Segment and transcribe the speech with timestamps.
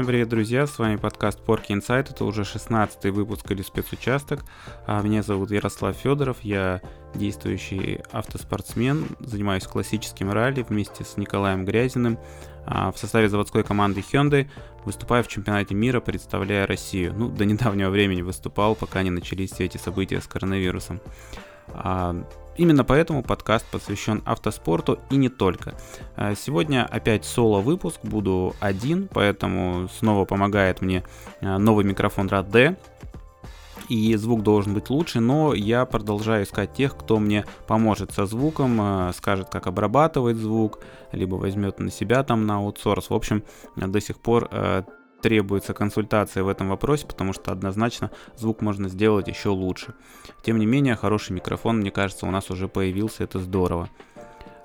[0.00, 0.66] Всем привет, друзья!
[0.66, 2.08] С вами подкаст Порки Инсайт.
[2.08, 4.46] Это уже 16 выпуск или спецучасток.
[4.86, 6.38] А, меня зовут Ярослав Федоров.
[6.40, 6.80] Я
[7.14, 9.04] действующий автоспортсмен.
[9.20, 12.18] Занимаюсь классическим ралли вместе с Николаем Грязиным.
[12.64, 14.48] А, в составе заводской команды Hyundai
[14.86, 17.12] выступаю в чемпионате мира, представляя Россию.
[17.14, 21.02] Ну, до недавнего времени выступал, пока не начались все эти события с коронавирусом.
[22.60, 25.72] Именно поэтому подкаст посвящен автоспорту и не только.
[26.14, 31.02] А, сегодня опять соло-выпуск, буду один, поэтому снова помогает мне
[31.40, 32.76] а, новый микрофон Rad D.
[33.88, 38.76] И звук должен быть лучше, но я продолжаю искать тех, кто мне поможет со звуком,
[38.78, 40.80] а, скажет, как обрабатывать звук,
[41.12, 43.08] либо возьмет на себя там на аутсорс.
[43.08, 43.42] В общем,
[43.74, 44.50] до сих пор
[45.20, 49.94] требуется консультация в этом вопросе, потому что однозначно звук можно сделать еще лучше.
[50.42, 53.88] Тем не менее, хороший микрофон, мне кажется, у нас уже появился, это здорово.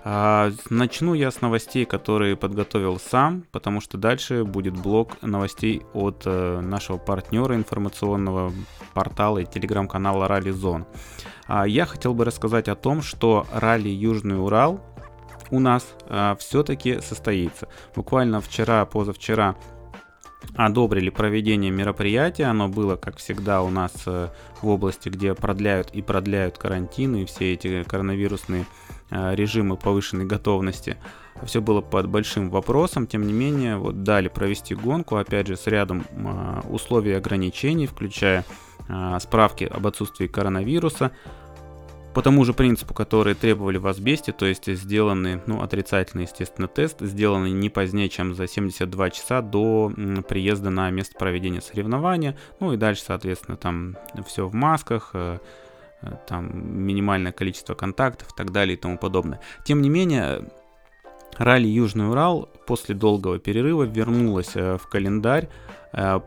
[0.08, 6.22] А, начну я с новостей, которые подготовил сам, потому что дальше будет блок новостей от
[6.26, 8.54] э, нашего партнера информационного
[8.94, 10.86] портала и телеграм-канала Ралли Зон.
[11.48, 14.80] А, я хотел бы рассказать о том, что ралли Южный Урал
[15.50, 17.68] у нас а, все-таки состоится.
[17.96, 19.56] Буквально вчера, позавчера
[20.54, 22.46] одобрили проведение мероприятия.
[22.46, 24.30] Оно было, как всегда, у нас э,
[24.62, 28.66] в области, где продляют и продляют карантины и все эти коронавирусные
[29.10, 30.98] э, режимы повышенной готовности.
[31.44, 35.68] Все было под большим вопросом, тем не менее, вот дали провести гонку, опять же, с
[35.68, 38.46] рядом э, условий ограничений, включая
[39.20, 41.12] справки об отсутствии коронавируса,
[42.16, 47.02] по тому же принципу, который требовали в асбесте, то есть сделанный, ну, отрицательный, естественно, тест,
[47.02, 49.92] сделанный не позднее, чем за 72 часа до
[50.26, 55.40] приезда на место проведения соревнования, ну и дальше, соответственно, там все в масках, э,
[56.04, 59.42] э, там минимальное количество контактов и так далее и тому подобное.
[59.66, 60.46] Тем не менее,
[61.38, 65.50] ралли Южный Урал после долгого перерыва вернулась э, в календарь,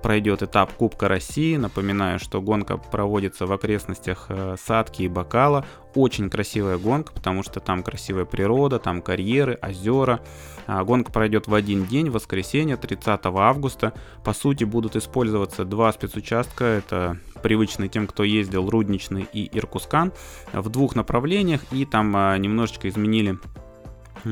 [0.02, 1.56] пройдет этап Кубка России.
[1.56, 5.66] Напоминаю, что гонка проводится в окрестностях э, Садки и Бакала.
[5.94, 10.20] Очень красивая гонка, потому что там красивая природа, там карьеры, озера.
[10.66, 13.92] А, гонка пройдет в один день, в воскресенье, 30 августа.
[14.24, 16.64] По сути, будут использоваться два спецучастка.
[16.64, 20.12] Это привычные тем, кто ездил Рудничный и Иркускан
[20.52, 21.60] в двух направлениях.
[21.72, 23.67] И там а, немножечко изменили Э,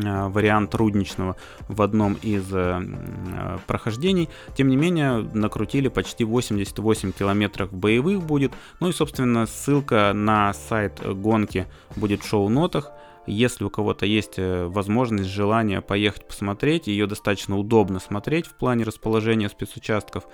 [0.02, 1.36] вариант рудничного
[1.68, 4.28] в одном из э, э, прохождений.
[4.56, 8.52] Тем не менее, накрутили почти 88 километров боевых будет.
[8.80, 12.90] Ну и, собственно, ссылка на сайт гонки будет в шоу-нотах.
[13.26, 19.48] Если у кого-то есть возможность, желание поехать посмотреть, ее достаточно удобно смотреть в плане расположения
[19.48, 20.24] спецучастков.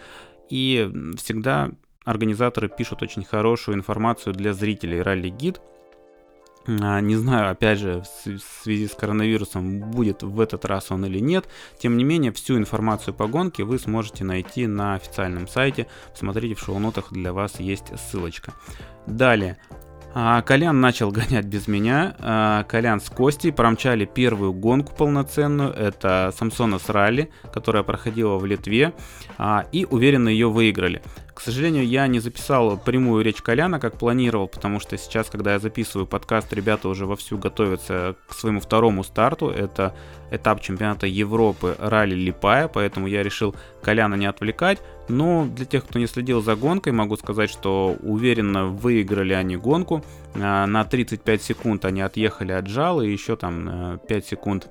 [0.50, 1.70] И всегда
[2.04, 5.60] организаторы пишут очень хорошую информацию для зрителей ралли-гид,
[6.66, 11.46] не знаю, опять же, в связи с коронавирусом, будет в этот раз он или нет.
[11.78, 15.86] Тем не менее, всю информацию по гонке вы сможете найти на официальном сайте.
[16.14, 18.52] Смотрите, в шоу-нотах для вас есть ссылочка.
[19.06, 19.58] Далее.
[20.14, 22.14] А, Колян начал гонять без меня.
[22.18, 25.72] А, Колян с Костей промчали первую гонку полноценную.
[25.72, 28.92] Это Самсонос Ралли, которая проходила в Литве.
[29.72, 31.02] И уверенно ее выиграли.
[31.34, 35.58] К сожалению, я не записал прямую речь Коляна, как планировал, потому что сейчас, когда я
[35.58, 39.48] записываю подкаст, ребята уже вовсю готовятся к своему второму старту.
[39.48, 39.96] Это
[40.30, 44.78] этап чемпионата Европы ралли Липая, поэтому я решил Коляна не отвлекать.
[45.12, 50.02] Но для тех, кто не следил за гонкой, могу сказать, что уверенно выиграли они гонку.
[50.34, 54.70] А, на 35 секунд они отъехали от жала, и еще там 5 э, секунд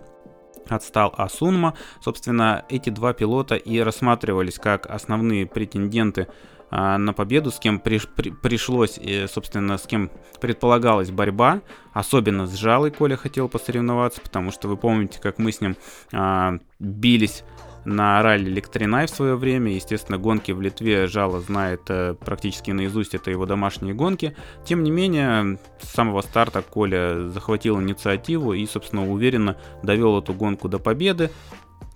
[0.68, 1.76] отстал Асунма.
[2.02, 6.28] Собственно, эти два пилота и рассматривались как основные претенденты
[6.72, 9.00] а, на победу, с кем при, при, пришлось,
[9.32, 10.10] собственно, с кем
[10.40, 11.62] предполагалась борьба.
[11.94, 15.76] Особенно с Жалой Коля хотел посоревноваться, потому что вы помните, как мы с ним
[16.14, 17.44] а, бились
[17.86, 19.74] на ралли Лектринай в свое время.
[19.74, 24.36] Естественно, гонки в Литве Жало знает э, практически наизусть, это его домашние гонки.
[24.66, 30.70] Тем не менее, с самого старта Коля захватил инициативу и, собственно, уверенно довел эту гонку
[30.70, 31.32] до победы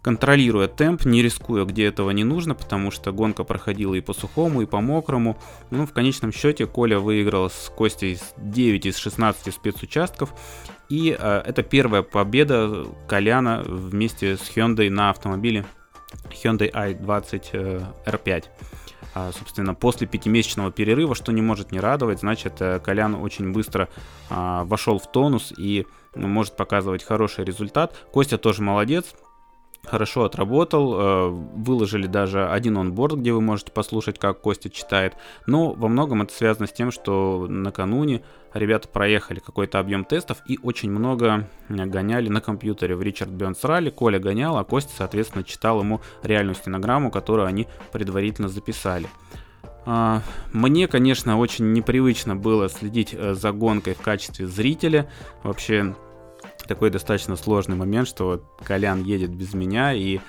[0.05, 4.61] контролируя темп, не рискуя, где этого не нужно, потому что гонка проходила и по сухому,
[4.61, 5.35] и по мокрому.
[5.71, 10.31] Ну, в конечном счете Коля выиграл с Костей 9 из 16 спецучастков.
[10.89, 15.65] И э, это первая победа Коляна вместе с Hyundai на автомобиле
[16.29, 18.45] Hyundai i20 R5.
[19.13, 23.87] А, собственно, после пятимесячного перерыва, что не может не радовать, значит, э, Колян очень быстро
[24.29, 27.95] а, вошел в тонус и ну, может показывать хороший результат.
[28.11, 29.15] Костя тоже молодец,
[29.85, 35.15] хорошо отработал, э, выложили даже один онборд, где вы можете послушать, как Костя читает.
[35.47, 38.21] Но во многом это связано с тем, что накануне
[38.55, 43.89] ребята проехали какой-то объем тестов и очень много гоняли на компьютере в Ричард Бёрнс Ралли.
[43.89, 49.07] Коля гонял, а Костя, соответственно, читал ему реальную стенограмму, которую они предварительно записали.
[49.85, 50.21] А,
[50.51, 55.09] мне, конечно, очень непривычно было следить э, за гонкой в качестве зрителя.
[55.43, 55.95] Вообще,
[56.67, 60.19] такой достаточно сложный момент, что вот Колян едет без меня, и,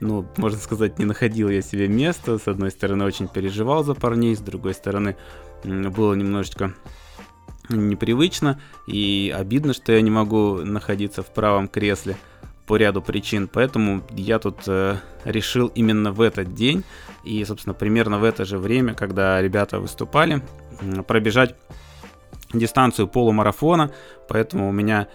[0.00, 2.38] ну, можно сказать, не находил я себе места.
[2.38, 5.16] С одной стороны, очень переживал за парней, с другой стороны,
[5.64, 6.74] было немножечко
[7.68, 8.60] непривычно.
[8.86, 12.16] И обидно, что я не могу находиться в правом кресле
[12.66, 16.84] по ряду причин, поэтому я тут э, решил именно в этот день
[17.24, 20.40] и, собственно, примерно в это же время, когда ребята выступали,
[21.08, 21.56] пробежать
[22.52, 23.90] дистанцию полумарафона,
[24.28, 25.08] поэтому у меня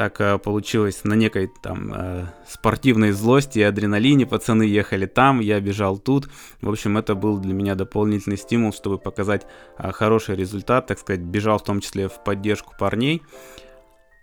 [0.00, 4.24] так э, получилось на некой там э, спортивной злости и адреналине.
[4.24, 6.30] Пацаны ехали там, я бежал тут.
[6.62, 11.20] В общем, это был для меня дополнительный стимул, чтобы показать э, хороший результат, так сказать,
[11.20, 13.20] бежал в том числе в поддержку парней.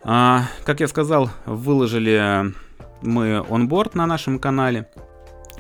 [0.04, 2.56] А, как я сказал, выложили
[3.04, 4.90] мы онборд на нашем канале.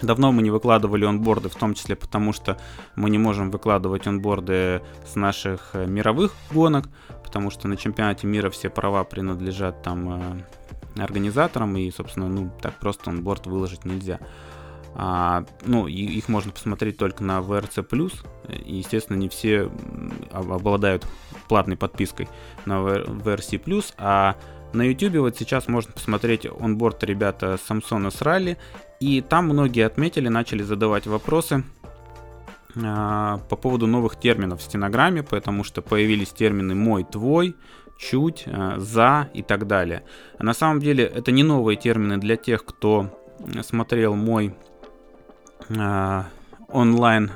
[0.02, 2.58] Давно мы не выкладывали онборды, в том числе потому, что
[2.96, 6.90] мы не можем выкладывать онборды с наших э, мировых гонок,
[7.24, 10.46] потому что на чемпионате мира все права принадлежат там
[10.98, 14.20] э, организаторам, и, собственно, ну, так просто онборд выложить нельзя.
[15.00, 17.86] А, ну, их можно посмотреть только на VRC+,
[18.50, 19.70] и, естественно, не все
[20.32, 21.06] обладают
[21.48, 22.28] платной подпиской
[22.66, 24.36] на VRC+, а
[24.74, 28.58] на YouTube вот сейчас можно посмотреть онборд ребята Самсона с ралли,
[29.00, 31.64] и там многие отметили, начали задавать вопросы
[32.76, 37.56] э, по поводу новых терминов в стенограмме, потому что появились термины «мой», «твой»,
[38.00, 40.04] «чуть», э, «за» и так далее.
[40.40, 43.12] На самом деле это не новые термины для тех, кто
[43.62, 44.56] смотрел мой
[45.70, 46.24] э,
[46.70, 47.32] онлайн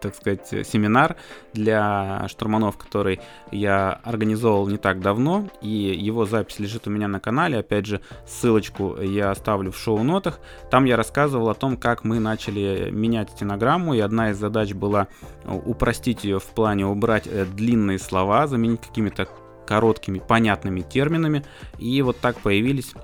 [0.00, 1.16] так сказать, семинар
[1.52, 3.20] для штурманов, который
[3.50, 8.00] я организовал не так давно, и его запись лежит у меня на канале, опять же,
[8.26, 10.40] ссылочку я оставлю в шоу-нотах.
[10.70, 15.08] Там я рассказывал о том, как мы начали менять стенограмму, и одна из задач была
[15.46, 19.28] упростить ее в плане убрать э, длинные слова, заменить какими-то
[19.66, 21.44] короткими, понятными терминами,
[21.78, 22.94] и вот так появились.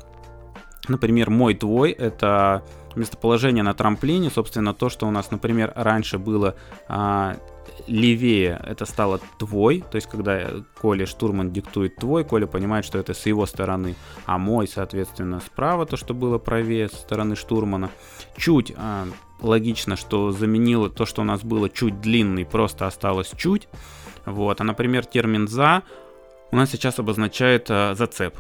[0.89, 2.65] Например, мой твой это
[2.97, 6.57] местоположение на трамплине, собственно, то, что у нас, например, раньше было
[6.89, 7.37] а,
[7.87, 10.49] левее, это стало твой, то есть когда
[10.81, 13.95] Коля штурман диктует твой, Коля понимает, что это с его стороны,
[14.25, 17.91] а мой, соответственно, справа, то, что было правее со стороны штурмана.
[18.37, 19.07] Чуть а,
[19.41, 23.69] логично, что заменило то, что у нас было чуть длинный, просто осталось чуть.
[24.25, 25.83] Вот, а, например, термин за
[26.53, 28.37] у нас сейчас обозначает а, зацеп.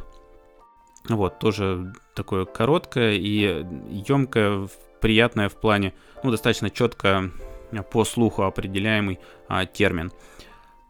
[1.09, 3.65] Вот, тоже такое короткое и
[4.09, 4.69] емкое,
[5.01, 5.93] приятное в плане,
[6.23, 7.31] ну, достаточно четко
[7.91, 9.19] по слуху определяемый
[9.49, 10.13] а, термин.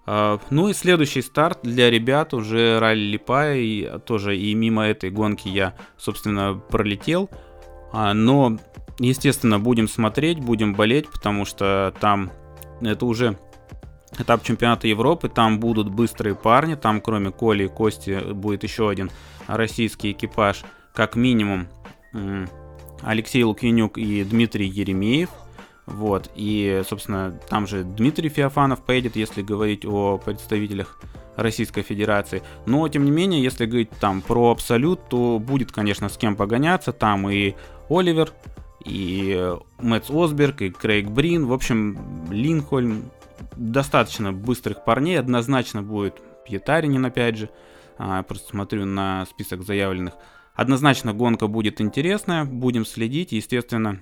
[0.07, 5.11] А, ну и следующий старт для ребят уже ралли Липая, и тоже и мимо этой
[5.11, 7.29] гонки я, собственно, пролетел.
[7.93, 8.59] А, но,
[8.99, 12.31] естественно, будем смотреть, будем болеть, потому что там
[12.81, 13.39] это уже
[14.19, 19.11] этап чемпионата Европы, там будут быстрые парни, там кроме Коли и Кости будет еще один
[19.47, 20.65] российский экипаж,
[20.95, 21.69] как минимум
[23.03, 25.31] Алексей Лукьянюк и Дмитрий Еремеев.
[25.87, 30.99] Вот, и, собственно, там же Дмитрий Феофанов поедет, если говорить о представителях
[31.37, 32.43] Российской Федерации.
[32.67, 36.93] Но, тем не менее, если говорить там про Абсолют, то будет, конечно, с кем погоняться.
[36.93, 37.55] Там и
[37.89, 38.33] Оливер,
[38.85, 41.47] и Мэтс Осберг, и Крейг Брин.
[41.47, 41.99] В общем,
[42.31, 43.05] Линхольм.
[43.57, 45.19] Достаточно быстрых парней.
[45.19, 47.51] Однозначно будет Пьетаринин, опять же.
[47.99, 50.15] А, просто смотрю на список заявленных.
[50.55, 54.01] Однозначно гонка будет интересная, будем следить, естественно,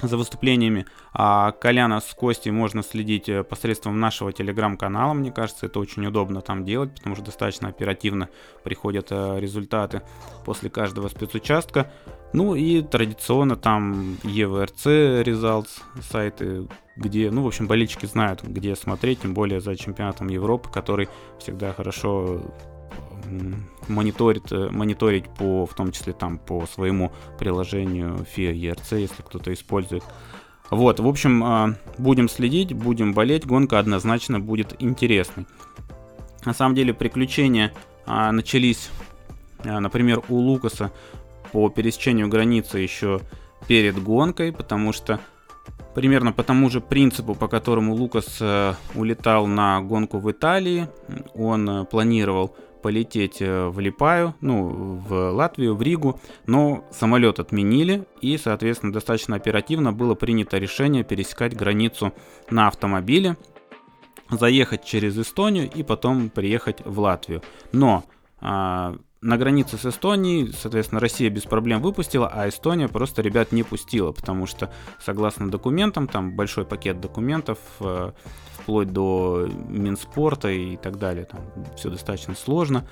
[0.00, 5.78] за выступлениями а Коляна с Костей можно следить э, посредством нашего телеграм-канала, мне кажется, это
[5.78, 8.28] очень удобно там делать, потому что достаточно оперативно
[8.64, 10.02] приходят э, результаты
[10.44, 11.92] после каждого спецучастка.
[12.32, 19.22] Ну и традиционно там EVRC Results, сайты, где, ну, в общем, болельщики знают, где смотреть,
[19.22, 21.08] тем более за чемпионатом Европы, который
[21.38, 22.40] всегда хорошо
[23.88, 29.52] мониторит, э, мониторить по, в том числе там по своему приложению FIA ERC, если кто-то
[29.52, 30.04] использует.
[30.70, 35.46] Вот, в общем, а, будем следить, будем болеть, гонка однозначно будет интересной.
[36.44, 37.72] На самом деле приключения
[38.06, 38.90] а, начались,
[39.64, 40.90] а, например, у Лукаса
[41.52, 43.20] по пересечению границы еще
[43.68, 45.20] перед гонкой, потому что
[45.94, 48.40] примерно по тому же принципу, по которому Лукас
[48.94, 50.88] улетал на гонку в Италии,
[51.34, 58.36] он планировал полететь э, в Липаю, ну, в Латвию, в Ригу, но самолет отменили, и,
[58.36, 62.12] соответственно, достаточно оперативно было принято решение пересекать границу
[62.50, 63.36] на автомобиле,
[64.30, 67.42] заехать через Эстонию и потом приехать в Латвию.
[67.72, 68.04] Но
[68.40, 73.62] а, на границе с Эстонией, соответственно, Россия без проблем выпустила, а Эстония просто ребят не
[73.62, 78.12] пустила, потому что, согласно документам, там большой пакет документов, э,
[78.54, 81.40] вплоть до Минспорта и так далее, там
[81.76, 82.84] все достаточно сложно.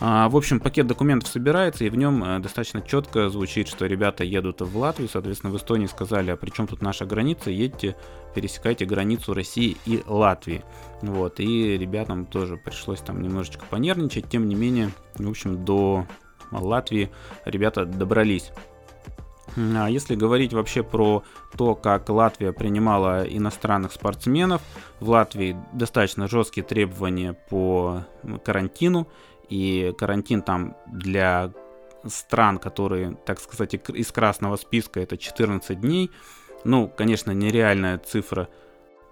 [0.00, 4.24] А, в общем, пакет документов собирается, и в нем э, достаточно четко звучит, что ребята
[4.24, 7.96] едут в Латвию, соответственно, в Эстонии сказали, а при чем тут наша граница, едьте,
[8.34, 10.64] пересекайте границу России и Латвии.
[11.02, 16.06] Вот, и ребятам тоже пришлось там немножечко понервничать, тем не менее, в общем, до
[16.50, 17.10] Латвии
[17.44, 18.50] ребята добрались.
[19.56, 21.24] А если говорить вообще про
[21.56, 24.62] то, как Латвия принимала иностранных спортсменов,
[25.00, 28.04] в Латвии достаточно жесткие требования по
[28.44, 29.08] карантину,
[29.48, 31.52] и карантин там для
[32.06, 36.10] стран, которые, так сказать, из красного списка, это 14 дней.
[36.64, 38.48] Ну, конечно, нереальная цифра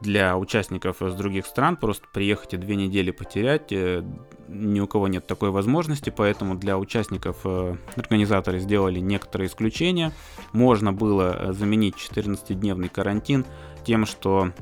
[0.00, 4.04] для участников из других стран, просто приехать и две недели потерять, э,
[4.48, 10.12] ни у кого нет такой возможности, поэтому для участников э, организаторы сделали некоторые исключения.
[10.52, 13.44] Можно было э, заменить 14-дневный карантин
[13.84, 14.52] тем, что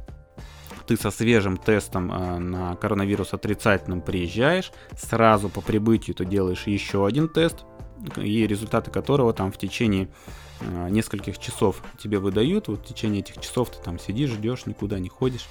[0.86, 7.28] ты со свежим тестом на коронавирус отрицательным приезжаешь, сразу по прибытию ты делаешь еще один
[7.28, 7.64] тест,
[8.16, 10.08] и результаты которого там в течение
[10.60, 12.68] э, нескольких часов тебе выдают.
[12.68, 15.46] Вот в течение этих часов ты там сидишь, ждешь, никуда не ходишь.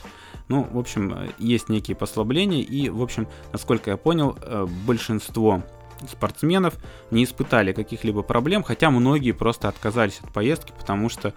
[0.48, 4.38] Ну, в общем, э, есть некие послабления, и, в общем, насколько я понял,
[4.86, 5.64] большинство
[6.10, 6.76] спортсменов
[7.12, 11.34] не испытали каких-либо проблем, хотя многие просто отказались от поездки, потому что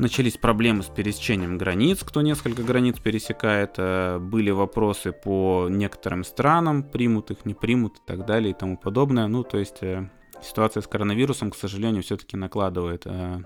[0.00, 3.74] Начались проблемы с пересечением границ, кто несколько границ пересекает.
[3.76, 8.78] Э, были вопросы по некоторым странам, примут их, не примут и так далее и тому
[8.78, 9.26] подобное.
[9.26, 10.08] Ну, то есть э,
[10.42, 13.40] ситуация с коронавирусом, к сожалению, все-таки накладывает э,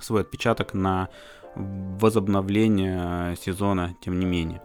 [0.00, 1.08] свой отпечаток на
[1.56, 4.62] возобновление сезона, тем не менее.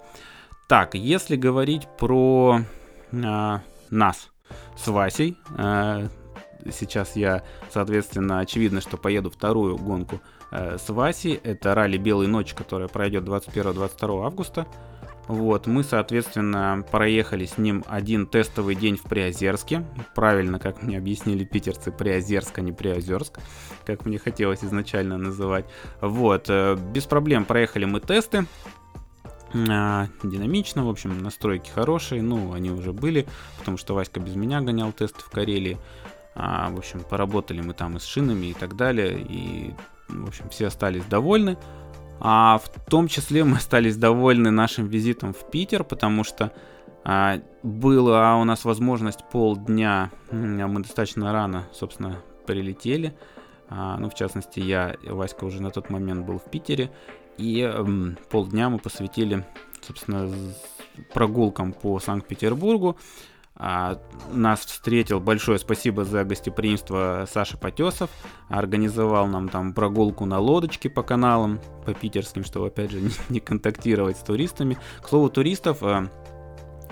[0.69, 2.61] Так, если говорить про
[3.11, 4.29] нас
[4.77, 5.35] с Васей,
[6.71, 7.43] сейчас я,
[7.73, 11.39] соответственно, очевидно, что поеду вторую гонку э, с Васей.
[11.43, 14.67] Это ралли «Белой ночи», которая пройдет 21-22 августа.
[15.27, 19.85] Вот, мы, соответственно, проехали с ним один тестовый день в Приозерске.
[20.15, 23.39] Правильно, как мне объяснили питерцы, Приозерск, а не Приозерск,
[23.85, 25.65] как мне хотелось изначально называть.
[25.99, 28.45] Вот, э, без проблем проехали мы тесты.
[29.53, 33.27] А, динамично, в общем, настройки хорошие, ну, они уже были,
[33.59, 35.77] потому что Васька без меня гонял тесты в Карелии.
[36.35, 39.73] А, в общем, поработали мы там и с шинами и так далее, и,
[40.07, 41.57] в общем, все остались довольны.
[42.19, 46.51] А в том числе мы остались довольны нашим визитом в Питер, потому что
[47.03, 53.15] а, была у нас возможность полдня, мы достаточно рано, собственно, прилетели.
[53.69, 56.91] А, ну, в частности, я, Васька уже на тот момент был в Питере,
[57.37, 59.45] и м, полдня мы посвятили,
[59.81, 60.29] собственно,
[61.13, 62.97] прогулкам по Санкт-Петербургу.
[63.59, 63.99] А,
[64.31, 68.11] нас встретил, большое спасибо за гостеприимство Саша Потесов,
[68.49, 74.17] организовал нам там прогулку на лодочке по каналам, по питерским, чтобы опять же не, контактировать
[74.17, 74.77] с туристами.
[75.01, 76.07] К слову, туристов а,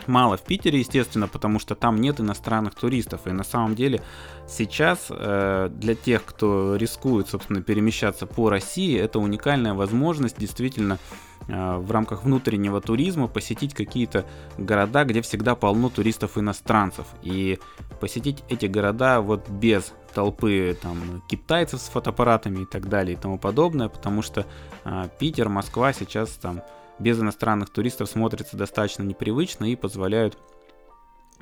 [0.07, 3.27] мало в Питере, естественно, потому что там нет иностранных туристов.
[3.27, 4.01] И на самом деле
[4.47, 10.99] сейчас э, для тех, кто рискует, собственно, перемещаться по России, это уникальная возможность действительно
[11.34, 14.25] Э, в рамках внутреннего туризма посетить какие-то
[14.57, 17.05] города, где всегда полно туристов-иностранцев.
[17.21, 17.59] И
[17.99, 23.37] посетить эти города вот без толпы там китайцев с фотоаппаратами и так далее и тому
[23.37, 24.47] подобное, потому что
[24.85, 26.63] э, Питер, Москва сейчас там
[26.97, 30.37] без иностранных туристов смотрится достаточно непривычно и позволяют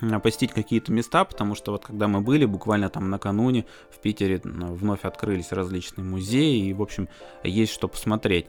[0.02, 4.42] э, посетить какие-то места, потому что вот когда мы были, буквально там накануне в Питере
[4.44, 7.08] вновь открылись различные музеи, и, в общем,
[7.44, 8.48] есть что посмотреть.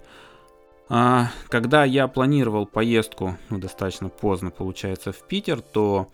[0.89, 6.09] А, когда я планировал поездку, ну, достаточно поздно, получается, в Питер, то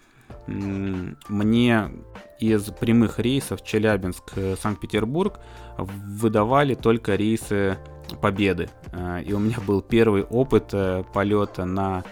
[0.46, 1.90] мне
[2.38, 5.40] из прямых рейсов Челябинск-Санкт-Петербург
[5.76, 7.78] выдавали только рейсы
[8.20, 8.68] Победы.
[8.92, 12.02] А, и у меня был первый опыт э, полета на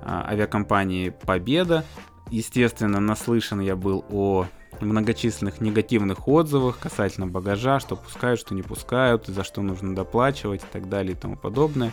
[0.00, 1.84] а, авиакомпании Победа.
[2.30, 4.46] Естественно, наслышан я был о
[4.82, 10.66] многочисленных негативных отзывах касательно багажа, что пускают, что не пускают, за что нужно доплачивать и
[10.72, 11.92] так далее и тому подобное.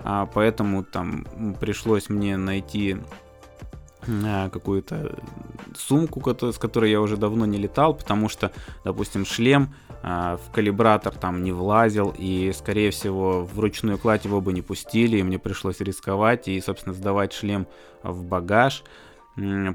[0.00, 1.26] А, поэтому там
[1.60, 2.98] пришлось мне найти
[4.08, 5.18] а, какую-то
[5.76, 8.52] сумку, с которой я уже давно не летал, потому что,
[8.84, 14.40] допустим, шлем а, в калибратор там не влазил, и, скорее всего, в ручную кладь его
[14.40, 17.66] бы не пустили, и мне пришлось рисковать и, собственно, сдавать шлем
[18.02, 18.84] в багаж.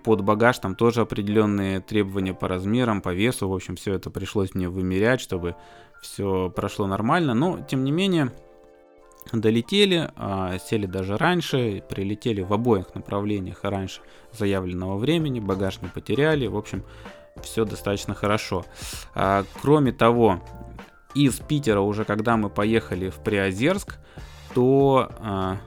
[0.04, 3.48] Под багаж там тоже определенные требования по размерам, по весу.
[3.48, 5.56] В общем, все это пришлось мне вымерять, чтобы
[6.02, 7.34] все прошло нормально.
[7.34, 8.32] Но, тем не менее,
[9.32, 14.02] долетели, а, сели даже раньше, прилетели в обоих направлениях раньше
[14.32, 16.48] заявленного времени, багаж не потеряли.
[16.48, 16.84] В общем,
[17.42, 18.66] все достаточно хорошо.
[19.14, 20.42] А, кроме того,
[21.14, 24.00] из Питера уже когда мы поехали в Приозерск,
[24.54, 25.58] то а,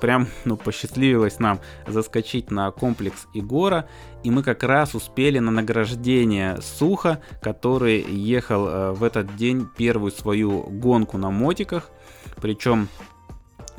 [0.00, 3.88] прям, ну, посчастливилось нам заскочить на комплекс Игора,
[4.22, 10.12] и мы как раз успели на награждение Суха, который ехал э, в этот день первую
[10.12, 11.90] свою гонку на мотиках,
[12.40, 12.88] причем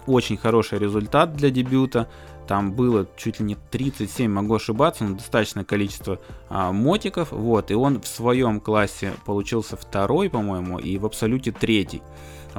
[0.08, 2.10] очень хороший результат для дебюта.
[2.48, 7.34] Там было чуть ли не 37, могу ошибаться, но достаточное количество а, мотиков.
[7.34, 12.02] Вот, и он в своем классе получился второй, по-моему, и в абсолюте третий.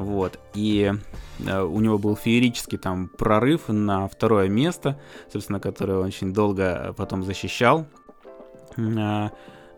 [0.00, 0.92] Вот, и
[1.40, 5.00] э, у него был феерический там прорыв на второе место,
[5.32, 7.86] собственно, которое он очень долго потом защищал.
[8.76, 9.30] А,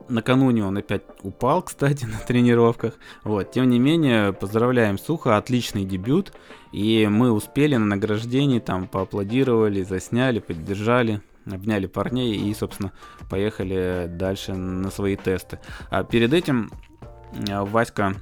[0.08, 2.94] накануне он опять упал, кстати, на тренировках.
[3.24, 6.32] Вот, тем не менее, поздравляем Сухо, отличный дебют.
[6.72, 12.92] И мы успели на награждении, там поаплодировали, засняли, поддержали, обняли парней и, собственно,
[13.28, 15.58] поехали дальше на свои тесты.
[15.90, 16.70] А перед этим
[17.32, 18.14] э, Васька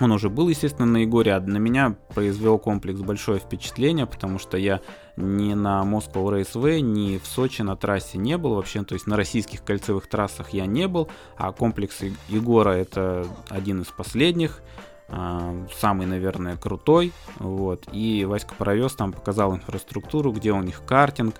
[0.00, 4.56] он уже был, естественно, на Егоре, а на меня произвел комплекс большое впечатление, потому что
[4.56, 4.80] я
[5.16, 9.16] ни на Moscow Raceway, ни в Сочи на трассе не был вообще, то есть на
[9.16, 14.60] российских кольцевых трассах я не был, а комплекс Егора это один из последних,
[15.08, 21.36] а, самый, наверное, крутой, вот, и Васька провез там, показал инфраструктуру, где у них картинг,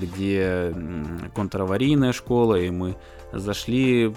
[0.00, 0.74] где
[1.34, 2.96] контраварийная школа, и мы
[3.32, 4.14] зашли,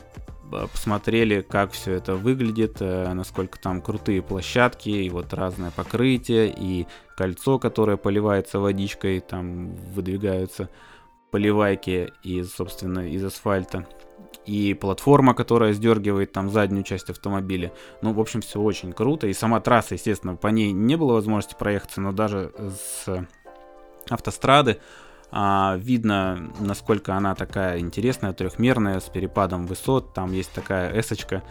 [0.74, 6.88] посмотрели, как все это выглядит, э, насколько там крутые площадки, и вот разное покрытие, и
[7.16, 10.70] кольцо, которое поливается водичкой, там выдвигаются
[11.32, 13.88] поливайки из, собственно, из асфальта,
[14.46, 17.72] и платформа, которая сдергивает там заднюю часть автомобиля.
[18.02, 21.56] Ну, в общем, все очень круто, и сама трасса, естественно, по ней не было возможности
[21.58, 23.28] проехаться, но даже с
[24.10, 24.80] автострады
[25.32, 30.14] а, видно, насколько она такая интересная, трехмерная, с перепадом высот.
[30.14, 31.44] Там есть такая эсочка,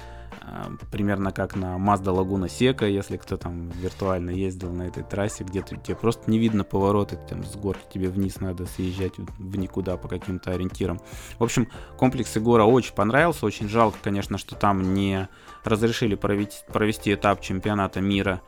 [0.42, 5.44] а, примерно как на Mazda Laguna Seca, если кто там виртуально ездил на этой трассе,
[5.44, 9.96] где тебе просто не видно повороты, там с горки тебе вниз надо съезжать в никуда
[9.96, 11.00] по каким-то ориентирам.
[11.38, 15.28] В общем, комплекс Егора очень понравился, очень жалко, конечно, что там не
[15.64, 18.40] разрешили провести, провести этап чемпионата мира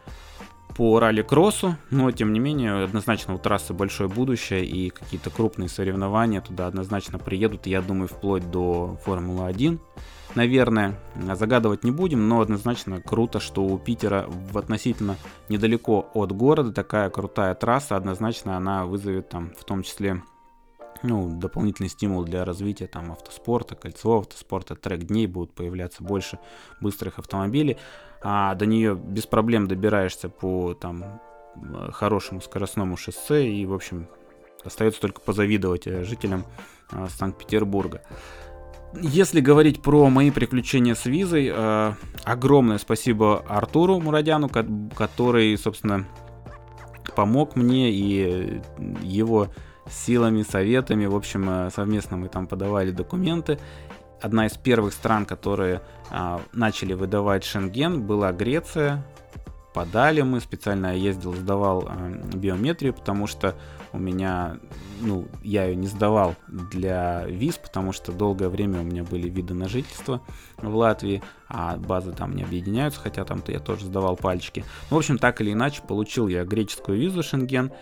[0.80, 6.40] по ралли-кроссу, но тем не менее однозначно у трассы большое будущее и какие-то крупные соревнования
[6.40, 9.78] туда однозначно приедут, я думаю, вплоть до Формулы-1.
[10.36, 10.98] Наверное,
[11.34, 15.16] загадывать не будем, но однозначно круто, что у Питера в относительно
[15.50, 20.22] недалеко от города такая крутая трасса, однозначно она вызовет там в том числе
[21.02, 26.38] ну, дополнительный стимул для развития там автоспорта, кольцевого автоспорта, трек-дней будут появляться больше
[26.80, 27.76] быстрых автомобилей
[28.22, 31.20] а до нее без проблем добираешься по там
[31.92, 34.08] хорошему скоростному шоссе и, в общем,
[34.64, 36.44] остается только позавидовать э, жителям
[36.90, 38.02] а, Санкт-Петербурга.
[39.00, 41.92] Если говорить про мои приключения с визой, э,
[42.24, 46.06] огромное спасибо Артуру Мурадяну, который, собственно,
[47.14, 48.60] помог мне и
[49.02, 49.48] его
[49.88, 53.58] силами, советами, в общем, э, совместно мы там подавали документы,
[54.20, 59.04] одна из первых стран, которые а, начали выдавать Шенген, была Греция.
[59.72, 63.54] Подали мы, специально я ездил, сдавал а, биометрию, потому что
[63.92, 64.58] у меня,
[65.00, 69.54] ну, я ее не сдавал для виз, потому что долгое время у меня были виды
[69.54, 70.20] на жительство
[70.58, 74.64] в Латвии, а базы там не объединяются, хотя там-то я тоже сдавал пальчики.
[74.90, 77.72] Ну, в общем, так или иначе, получил я греческую визу Шенген,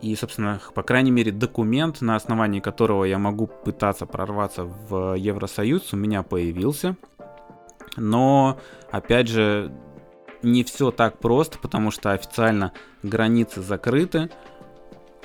[0.00, 5.92] и, собственно, по крайней мере, документ, на основании которого я могу пытаться прорваться в Евросоюз,
[5.92, 6.96] у меня появился.
[7.96, 8.58] Но,
[8.90, 9.72] опять же,
[10.42, 14.30] не все так просто, потому что официально границы закрыты.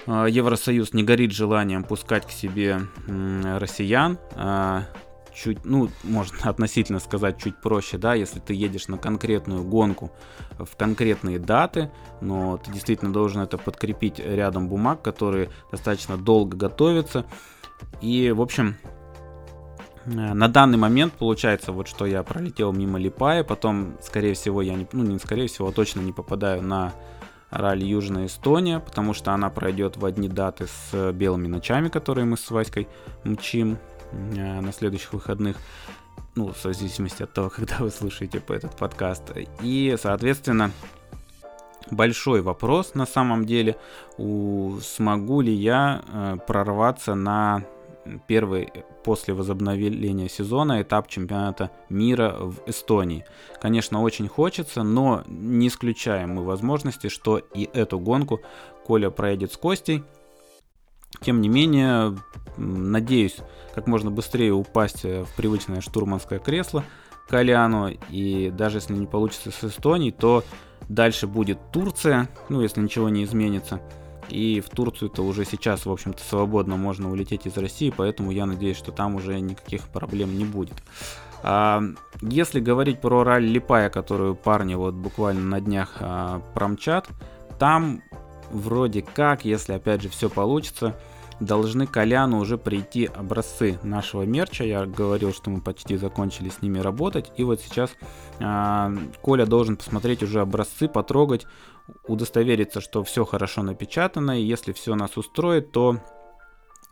[0.08, 4.18] А, Евросоюз не горит желанием пускать к себе россиян.
[5.34, 10.12] Чуть, ну, можно относительно сказать чуть проще, да, если ты едешь на конкретную гонку
[10.58, 17.26] в конкретные даты, но ты действительно должен это подкрепить рядом бумаг, которые достаточно долго готовятся.
[18.02, 18.78] И, в общем,
[20.06, 24.76] э, на данный момент получается вот что я пролетел мимо Липая, потом, скорее всего, я
[24.76, 26.94] не, ну не скорее всего, а точно не попадаю на
[27.52, 32.38] ралли Южная Эстония, потому что она пройдет в одни даты с белыми ночами, которые мы
[32.38, 32.88] с Васькой
[33.24, 33.78] мчим
[34.12, 35.58] на следующих выходных,
[36.36, 39.24] ну, в зависимости от того, когда вы слушаете этот подкаст.
[39.62, 40.72] И, соответственно,
[41.90, 43.78] большой вопрос на самом деле,
[44.18, 47.64] у, смогу ли я э, прорваться на
[48.28, 48.72] первый
[49.04, 53.26] после возобновления сезона этап чемпионата мира в Эстонии.
[53.62, 58.42] Конечно, очень хочется, но не исключаем мы возможности, что и эту гонку
[58.86, 60.04] Коля проедет с Костей.
[61.20, 62.16] Тем не менее,
[62.58, 63.38] надеюсь,
[63.76, 66.84] как можно быстрее упасть в привычное штурманское кресло
[67.28, 67.90] Коляну.
[68.10, 70.44] И даже если не получится с Эстонией, то
[70.90, 73.82] дальше будет Турция, ну, если ничего не изменится.
[74.30, 78.78] И в Турцию-то уже сейчас, в общем-то, свободно можно улететь из России, поэтому я надеюсь,
[78.78, 80.76] что там уже никаких проблем не будет.
[81.44, 81.84] А,
[82.22, 87.10] если говорить про ралли Липая, которую парни вот буквально на днях а, промчат,
[87.60, 88.02] там
[88.52, 90.96] вроде как, если опять же все получится,
[91.42, 94.64] должны Коляну уже прийти образцы нашего мерча.
[94.64, 97.32] Я говорил, что мы почти закончили с ними работать.
[97.36, 97.92] И вот сейчас
[98.40, 101.48] э, Коля должен посмотреть уже образцы, потрогать,
[102.08, 104.40] удостовериться, что все хорошо напечатано.
[104.40, 105.98] И если все нас устроит, то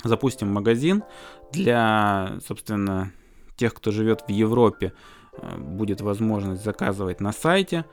[0.03, 1.03] запустим магазин
[1.51, 3.11] для, собственно,
[3.55, 4.93] тех, кто живет в Европе.
[5.33, 7.85] Э, будет возможность заказывать на сайте.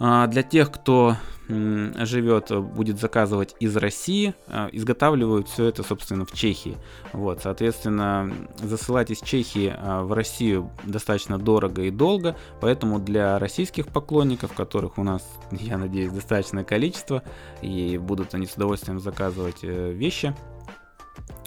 [0.00, 1.16] А, для тех, кто
[1.48, 6.76] живет, будет заказывать из России, а, изготавливают все это, собственно, в Чехии.
[7.12, 8.32] Вот, соответственно,
[8.62, 14.98] засылать из Чехии а, в Россию достаточно дорого и долго, поэтому для российских поклонников, которых
[14.98, 17.22] у нас, я надеюсь, достаточное количество,
[17.62, 20.34] и будут они с удовольствием заказывать э, вещи,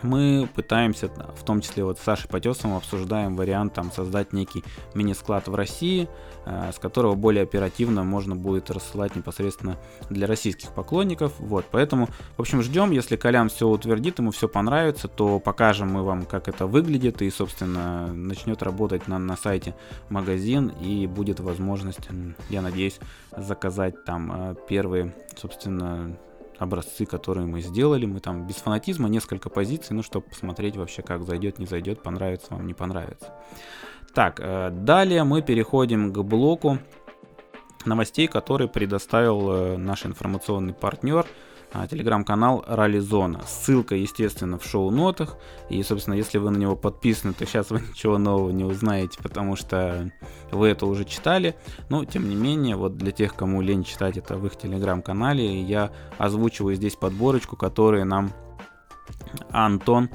[0.03, 5.47] мы пытаемся, в том числе вот с Сашей Потесовым, обсуждаем вариант там, создать некий мини-склад
[5.47, 6.09] в России,
[6.45, 9.77] э, с которого более оперативно можно будет рассылать непосредственно
[10.09, 11.33] для российских поклонников.
[11.39, 16.03] Вот, поэтому, в общем, ждем, если Колян все утвердит, ему все понравится, то покажем мы
[16.03, 19.75] вам, как это выглядит, и, собственно, начнет работать на, на сайте
[20.09, 22.09] магазин, и будет возможность,
[22.49, 22.99] я надеюсь,
[23.35, 26.17] заказать там э, первые, собственно,
[26.57, 28.05] образцы, которые мы сделали.
[28.05, 32.47] Мы там без фанатизма несколько позиций, ну, чтобы посмотреть вообще, как зайдет, не зайдет, понравится
[32.51, 33.33] вам, не понравится.
[34.13, 36.77] Так, э, далее мы переходим к блоку
[37.85, 41.25] новостей, который предоставил э, наш информационный партнер–
[41.89, 43.41] телеграм-канал Ралли Зона.
[43.47, 45.37] Ссылка, естественно, в шоу-нотах.
[45.69, 49.55] И, собственно, если вы на него подписаны, то сейчас вы ничего нового не узнаете, потому
[49.55, 50.11] что
[50.51, 51.55] вы это уже читали.
[51.89, 55.91] Но, тем не менее, вот для тех, кому лень читать это в их телеграм-канале, я
[56.17, 58.31] озвучиваю здесь подборочку, которую нам
[59.49, 60.09] Антон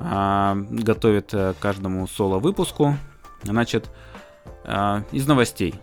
[0.00, 2.96] а, готовит э, каждому соло-выпуску.
[3.42, 3.90] Значит,
[4.64, 5.74] а, из новостей.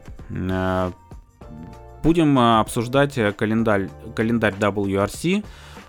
[2.03, 5.43] Будем а, обсуждать э, календарь, календарь WRC.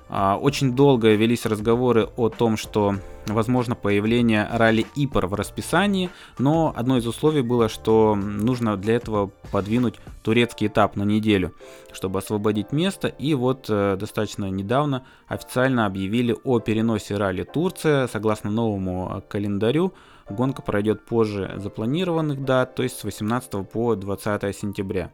[0.09, 2.97] А, очень долго велись разговоры о том, что
[3.27, 9.31] возможно появление ралли Ипор в расписании, но одно из условий было, что нужно для этого
[9.53, 11.55] подвинуть турецкий этап на неделю,
[11.93, 13.07] чтобы освободить место.
[13.07, 18.09] И вот э, достаточно недавно официально объявили о переносе ралли Турция.
[18.09, 19.95] Согласно новому э, календарю,
[20.29, 25.13] гонка пройдет позже запланированных дат, то есть с 18 по 20 сентября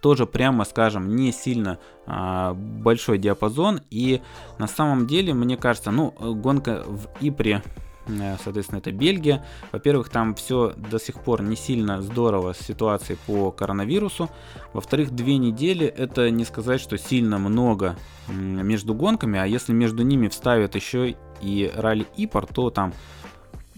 [0.00, 3.80] тоже, прямо скажем, не сильно а, большой диапазон.
[3.90, 4.20] И
[4.58, 7.62] на самом деле, мне кажется, ну, гонка в Ипре
[8.06, 9.44] э, соответственно, это Бельгия.
[9.72, 14.30] Во-первых, там все до сих пор не сильно здорово с ситуацией по коронавирусу.
[14.72, 17.96] Во-вторых, две недели это не сказать, что сильно много
[18.28, 22.92] между гонками, а если между ними вставят еще и ралли Ипор, то там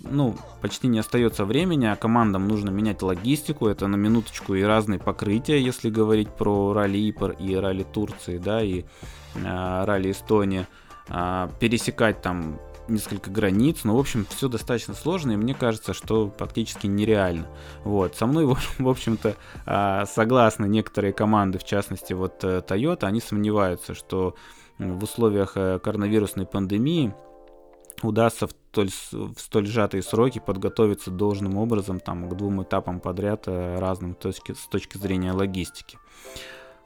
[0.02, 4.98] ну, почти не остается времени, а командам нужно менять логистику, это на минуточку и разные
[4.98, 8.84] покрытия, если говорить про ралли Ипор и ралли Турции, да, и
[9.34, 10.66] э, ралли Эстонии,
[11.08, 12.58] э, пересекать там
[12.88, 17.46] несколько границ, но, в общем, все достаточно сложно, и мне кажется, что практически нереально.
[17.84, 18.46] Вот, со мной,
[18.78, 19.36] в общем-то,
[19.66, 24.34] а, согласны некоторые команды, в частности, вот э, Toyota, они сомневаются, что
[24.78, 27.14] в условиях э, коронавирусной пандемии
[28.08, 33.44] удастся в столь, в столь сжатые сроки подготовиться должным образом там, к двум этапам подряд
[33.46, 35.98] э, разным точки, с точки зрения логистики.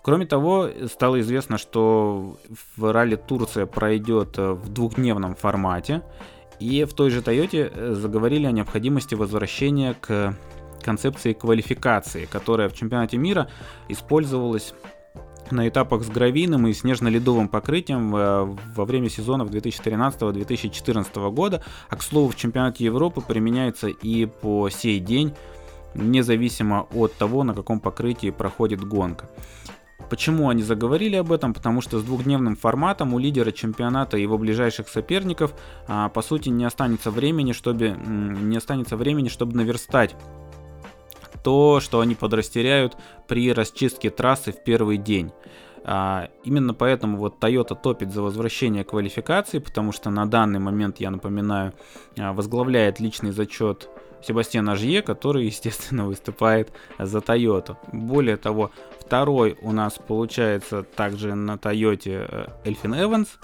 [0.03, 2.37] Кроме того, стало известно, что
[2.77, 6.03] в ралли Турция пройдет э, в двухдневном формате,
[6.61, 10.37] и в той же Тойоте э, заговорили о необходимости возвращения к
[10.83, 13.49] концепции квалификации, которая в чемпионате мира
[13.89, 14.75] использовалась
[15.51, 22.03] на этапах с гравийным и снежно-ледовым покрытием э, во время сезонов 2013-2014 года, а к
[22.03, 25.35] слову в чемпионате Европы применяется и по сей день,
[25.95, 29.29] независимо от того, на каком покрытии проходит гонка.
[30.11, 31.55] Почему они заговорили об этом?
[31.55, 35.55] Потому что с двухдневным форматом у лидера чемпионата и его ближайших соперников
[35.87, 40.15] а, по сути не останется времени, чтобы не останется времени, чтобы наверстать
[41.45, 42.97] то, что они подрастеряют
[43.29, 45.31] при расчистке трассы в первый день.
[45.87, 51.11] А, именно поэтому вот Toyota топит за возвращение квалификации, потому что на данный момент, я
[51.11, 51.75] напоминаю,
[52.19, 53.91] а, возглавляет личный зачет
[54.23, 57.77] Себастьян Ажье, который, естественно, выступает за Toyota.
[57.93, 63.39] Более того, второй у нас получается также на Toyota Эльфин Эванс,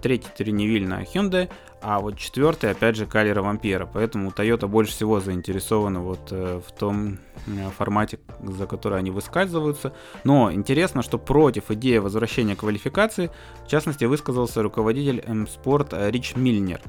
[0.00, 1.50] третий Триневиль на Hyundai,
[1.82, 3.86] а вот четвертый, опять же, Калера Вампира.
[3.86, 9.92] Поэтому Toyota больше всего заинтересована вот э, в том э, формате, за который они выскальзываются.
[10.24, 13.30] Но интересно, что против идеи возвращения квалификации,
[13.64, 16.80] в частности, высказался руководитель М-Спорт Рич Мильнер.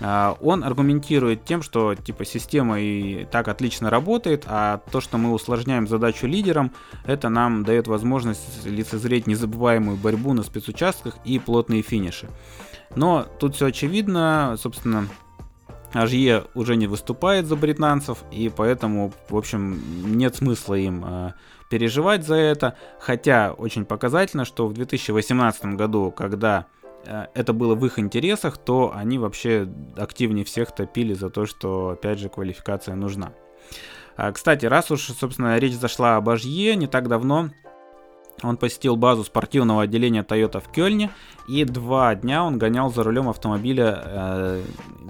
[0.00, 5.32] Э, он аргументирует тем, что типа система и так отлично работает, а то, что мы
[5.32, 6.72] усложняем задачу лидерам,
[7.06, 12.28] это нам дает возможность лицезреть незабываемую борьбу на спецучастках и плотные финиши.
[12.94, 15.08] Но тут все очевидно, собственно,
[15.92, 21.32] Ажье уже не выступает за британцев, и поэтому, в общем, нет смысла им э,
[21.70, 22.76] переживать за это.
[22.98, 26.66] Хотя очень показательно, что в 2018 году, когда
[27.04, 31.90] э, это было в их интересах, то они вообще активнее всех топили за то, что,
[31.90, 33.32] опять же, квалификация нужна.
[34.16, 37.50] А, кстати, раз уж, собственно, речь зашла об Ажье, не так давно
[38.42, 41.10] он посетил базу спортивного отделения Toyota в Кёльне,
[41.48, 44.62] и два дня он гонял за рулем автомобиля э,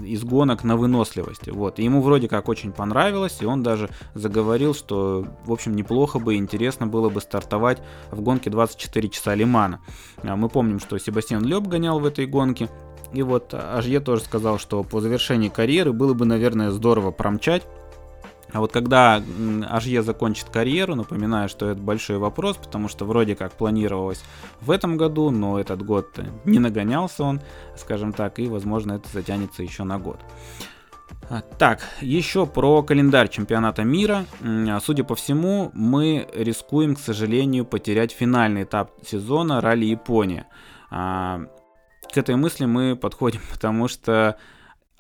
[0.02, 1.50] из гонок на выносливости.
[1.50, 1.78] Вот.
[1.78, 6.86] Ему вроде как очень понравилось, и он даже заговорил, что, в общем, неплохо бы интересно
[6.86, 9.80] было бы стартовать в гонке 24 часа Лимана.
[10.22, 12.68] А мы помним, что Себастьян Леб гонял в этой гонке,
[13.12, 17.62] и вот Ажье тоже сказал, что по завершении карьеры было бы, наверное, здорово промчать
[18.52, 19.22] а вот когда
[19.68, 24.22] Ажье закончит карьеру, напоминаю, что это большой вопрос, потому что вроде как планировалось
[24.60, 27.40] в этом году, но этот год не нагонялся он,
[27.76, 30.20] скажем так, и возможно это затянется еще на год.
[31.30, 34.26] А, так, еще про календарь чемпионата мира.
[34.82, 40.46] Судя по всему, мы рискуем, к сожалению, потерять финальный этап сезона ралли Япония.
[40.90, 41.40] А,
[42.12, 44.36] к этой мысли мы подходим, потому что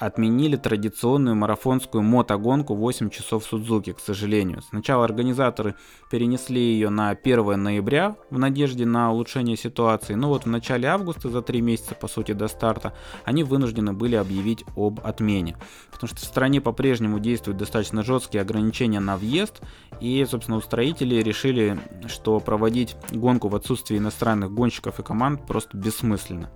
[0.06, 4.62] отменили традиционную марафонскую мотогонку 8 часов Судзуки, к сожалению.
[4.62, 5.76] Сначала организаторы
[6.10, 11.28] перенесли ее на 1 ноября в надежде на улучшение ситуации, но вот в начале августа,
[11.28, 15.56] за 3 месяца по сути до старта, они вынуждены были объявить об отмене.
[15.92, 19.60] Потому что в стране по-прежнему действуют достаточно жесткие ограничения на въезд,
[20.00, 26.50] и, собственно, устроители решили, что проводить гонку в отсутствии иностранных гонщиков и команд просто бессмысленно.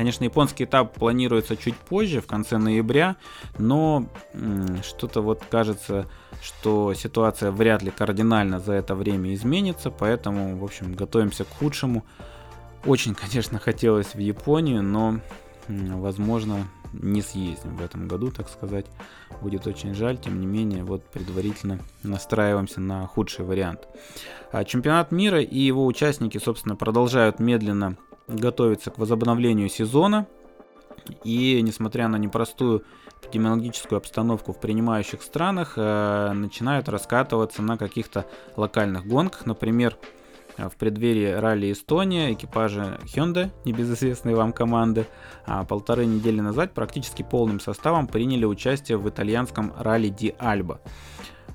[0.00, 3.16] Конечно, японский этап планируется чуть позже, в конце ноября,
[3.58, 4.06] но
[4.82, 6.06] что-то вот кажется,
[6.40, 12.06] что ситуация вряд ли кардинально за это время изменится, поэтому, в общем, готовимся к худшему.
[12.86, 15.20] Очень, конечно, хотелось в Японию, но,
[15.68, 18.86] возможно, не съездим в этом году, так сказать.
[19.42, 23.86] Будет очень жаль, тем не менее, вот предварительно настраиваемся на худший вариант.
[24.50, 30.26] А чемпионат мира и его участники, собственно, продолжают медленно готовится к возобновлению сезона.
[31.24, 32.84] И несмотря на непростую
[33.22, 39.46] эпидемиологическую обстановку в принимающих странах, э, начинают раскатываться на каких-то локальных гонках.
[39.46, 39.96] Например,
[40.68, 45.06] в преддверии ралли Эстония экипажи Hyundai, небезызвестной вам команды,
[45.46, 50.80] а полторы недели назад практически полным составом приняли участие в итальянском ралли Ди Альба.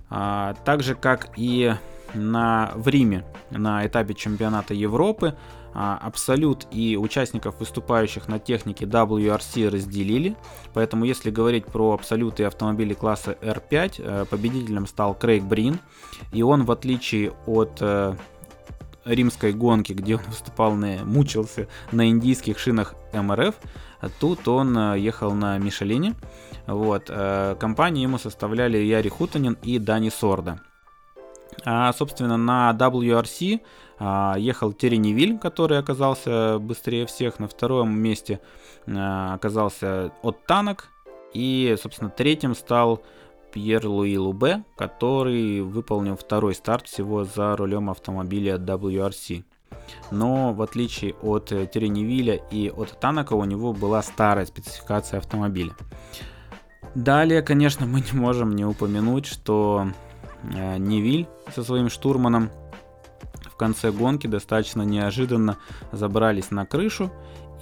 [0.09, 1.73] А, так же, как и
[2.13, 5.35] на, в Риме на этапе чемпионата Европы,
[5.75, 10.37] Абсолют и участников, выступающих на технике WRC, разделили.
[10.73, 15.79] Поэтому, если говорить про Абсолют и автомобили класса R5, э, победителем стал Крейг Брин.
[16.31, 18.15] И он, в отличие от э,
[19.03, 23.55] римской гонки, где он выступал, на, мучился на индийских шинах МРФ,
[24.21, 26.13] тут он э, ехал на Мишелине.
[26.67, 27.11] Вот.
[27.59, 30.61] Компанию ему составляли Яри Хутанин и Дани Сорда.
[31.63, 33.65] А, собственно, на WRC а,
[33.99, 37.39] ехал Тереневиль, который оказался быстрее всех.
[37.39, 38.41] На втором месте
[38.87, 40.89] а, оказался от Танок.
[41.33, 43.01] И, собственно, третьим стал
[43.53, 49.43] Пьер Луи Лубе, который выполнил второй старт всего за рулем автомобиля WRC.
[50.11, 55.73] Но в отличие от Тереневиля и от Танака у него была старая спецификация автомобиля.
[56.95, 59.87] Далее, конечно, мы не можем не упомянуть, что
[60.43, 62.49] э, Невиль со своим штурманом
[63.55, 65.57] в конце гонки достаточно неожиданно
[65.93, 67.09] забрались на крышу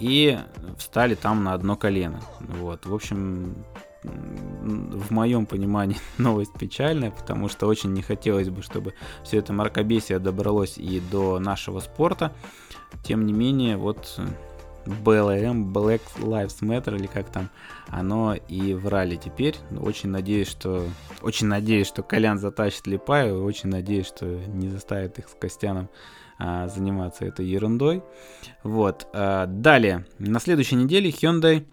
[0.00, 0.36] и
[0.76, 2.20] встали там на одно колено.
[2.40, 3.54] Вот, в общем,
[4.02, 10.18] в моем понимании новость печальная, потому что очень не хотелось бы, чтобы все это мракобесие
[10.18, 12.32] добралось и до нашего спорта.
[13.04, 14.20] Тем не менее, вот
[14.86, 17.50] BLM, Black Lives Matter или как там,
[17.88, 19.56] оно и в ралли теперь.
[19.78, 20.84] Очень надеюсь, что
[21.22, 25.88] очень надеюсь, что Колян затащит Липаева, очень надеюсь, что не заставит их с Костяном
[26.38, 28.02] а, заниматься этой ерундой.
[28.62, 29.06] Вот.
[29.12, 31.66] А, далее, на следующей неделе Hyundai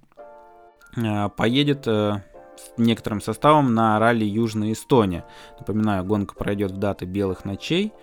[0.97, 2.23] а, поедет а,
[2.57, 5.25] с некоторым составом на ралли Южная Эстония.
[5.59, 7.93] Напоминаю, гонка пройдет в даты белых ночей.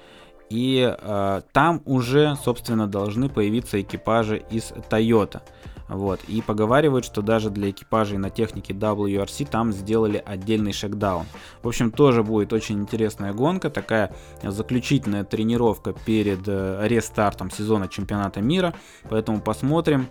[0.51, 5.43] И э, там уже, собственно, должны появиться экипажи из Toyota.
[5.89, 6.21] Вот.
[6.29, 11.27] И поговаривают, что даже для экипажей на технике WRC там сделали отдельный шекдаун.
[11.63, 18.41] В общем, тоже будет очень интересная гонка, такая заключительная тренировка перед э, рестартом сезона чемпионата
[18.41, 18.75] мира.
[19.09, 20.09] Поэтому посмотрим,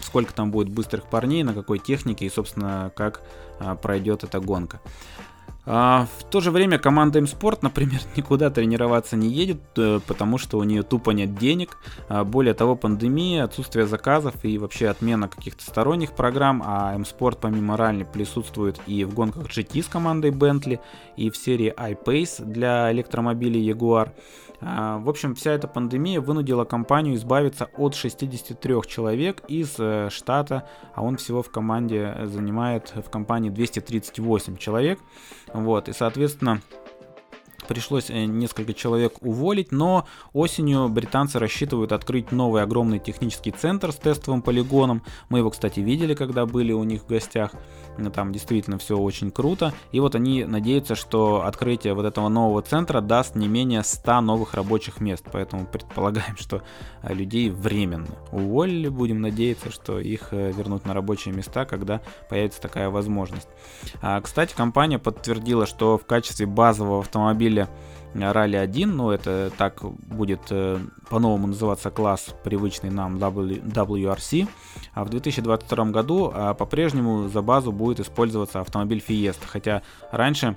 [0.00, 3.22] сколько там будет быстрых парней, на какой технике и, собственно, как
[3.58, 4.80] а, пройдет эта гонка.
[5.70, 10.56] А, в то же время команда M-Sport, например, никуда тренироваться не едет, э, потому что
[10.56, 11.76] у нее тупо нет денег.
[12.08, 17.76] А, более того, пандемия, отсутствие заказов и вообще отмена каких-то сторонних программ, а M-Sport помимо
[17.76, 20.80] ралли присутствует и в гонках GT с командой Bentley,
[21.18, 24.12] и в серии iPace для электромобилей Jaguar.
[24.60, 30.68] А, в общем, вся эта пандемия вынудила компанию избавиться от 63 человек из э, штата,
[30.94, 34.98] а он всего в команде занимает в компании 238 человек.
[35.52, 36.60] Вот, и, соответственно,
[37.68, 43.96] пришлось э, несколько человек уволить, но осенью британцы рассчитывают открыть новый огромный технический центр с
[43.96, 45.02] тестовым полигоном.
[45.28, 47.52] Мы его, кстати, видели, когда были у них в гостях.
[48.14, 49.72] Там действительно все очень круто.
[49.92, 54.54] И вот они надеются, что открытие вот этого нового центра даст не менее 100 новых
[54.54, 55.24] рабочих мест.
[55.30, 56.62] Поэтому предполагаем, что
[57.02, 58.88] э, людей временно уволили.
[58.88, 62.00] Будем надеяться, что их э, вернут на рабочие места, когда
[62.30, 63.48] появится такая возможность.
[64.00, 67.57] А, кстати, компания подтвердила, что в качестве базового автомобиля
[68.14, 70.78] Ралли 1, ну это так будет э,
[71.10, 74.48] по-новому называться класс, привычный нам WRC.
[74.94, 80.56] А в 2022 году а, по-прежнему за базу будет использоваться автомобиль Fiesta, хотя раньше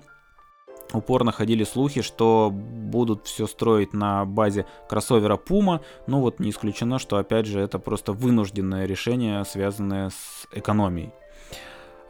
[0.93, 6.99] упорно ходили слухи, что будут все строить на базе кроссовера Puma, ну вот не исключено,
[6.99, 11.13] что опять же это просто вынужденное решение, связанное с экономией.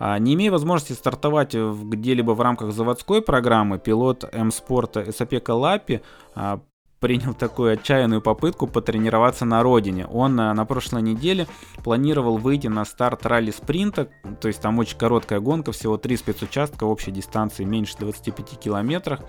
[0.04, 6.02] А, не имея возможности стартовать где-либо в рамках заводской программы, пилот М-спорта Эсапека Лапи
[6.34, 6.60] а,
[7.00, 10.08] принял такую отчаянную попытку потренироваться на родине.
[10.08, 11.46] Он а, на прошлой неделе
[11.84, 14.10] планировал выйти на старт ралли спринта,
[14.42, 19.20] то есть там очень короткая гонка, всего три спецучастка общей дистанции меньше 25 километров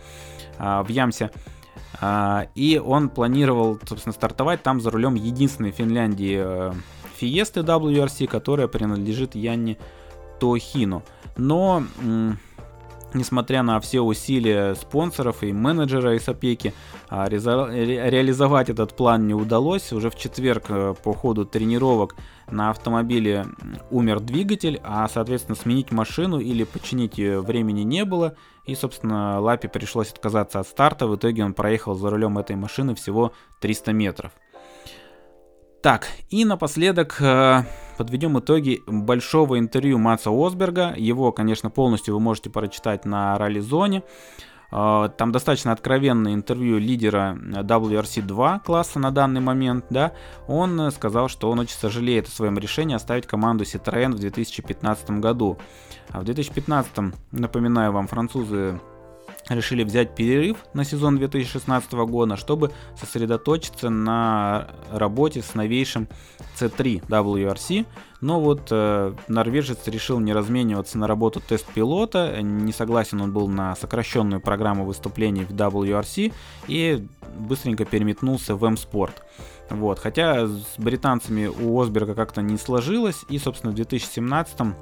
[0.58, 1.30] в Ямсе.
[2.54, 6.72] И он планировал, собственно, стартовать там за рулем единственной Финляндии
[7.16, 9.78] Фиесты WRC, которая принадлежит Янне
[10.42, 11.04] Тохину.
[11.36, 11.84] Но,
[13.14, 16.74] несмотря на все усилия спонсоров и менеджера из опеки,
[17.08, 19.92] а, реализовать этот план не удалось.
[19.92, 22.16] Уже в четверг э, по ходу тренировок
[22.50, 23.46] на автомобиле
[23.92, 28.34] умер двигатель, а, соответственно, сменить машину или починить ее времени не было.
[28.64, 31.06] И, собственно, Лапе пришлось отказаться от старта.
[31.06, 34.32] В итоге он проехал за рулем этой машины всего 300 метров.
[35.82, 37.62] Так, и напоследок э,
[38.02, 40.92] подведем итоги большого интервью Матса Осберга.
[40.96, 44.02] Его, конечно, полностью вы можете прочитать на ралли-зоне.
[44.72, 49.84] Э, там достаточно откровенное интервью лидера WRC2 класса на данный момент.
[49.90, 50.14] Да?
[50.48, 55.58] Он сказал, что он очень сожалеет о своем решении оставить команду Citroën в 2015 году.
[56.08, 58.80] А в 2015, напоминаю вам, французы
[59.54, 66.08] решили взять перерыв на сезон 2016 года, чтобы сосредоточиться на работе с новейшим
[66.58, 67.86] C3 WRC.
[68.20, 73.74] Но вот э, норвежец решил не размениваться на работу тест-пилота, не согласен он был на
[73.74, 76.32] сокращенную программу выступлений в WRC
[76.68, 79.14] и быстренько переметнулся в M-Sport.
[79.70, 84.74] Вот, хотя с британцами у Осберга как-то не сложилось, и, собственно, в 2017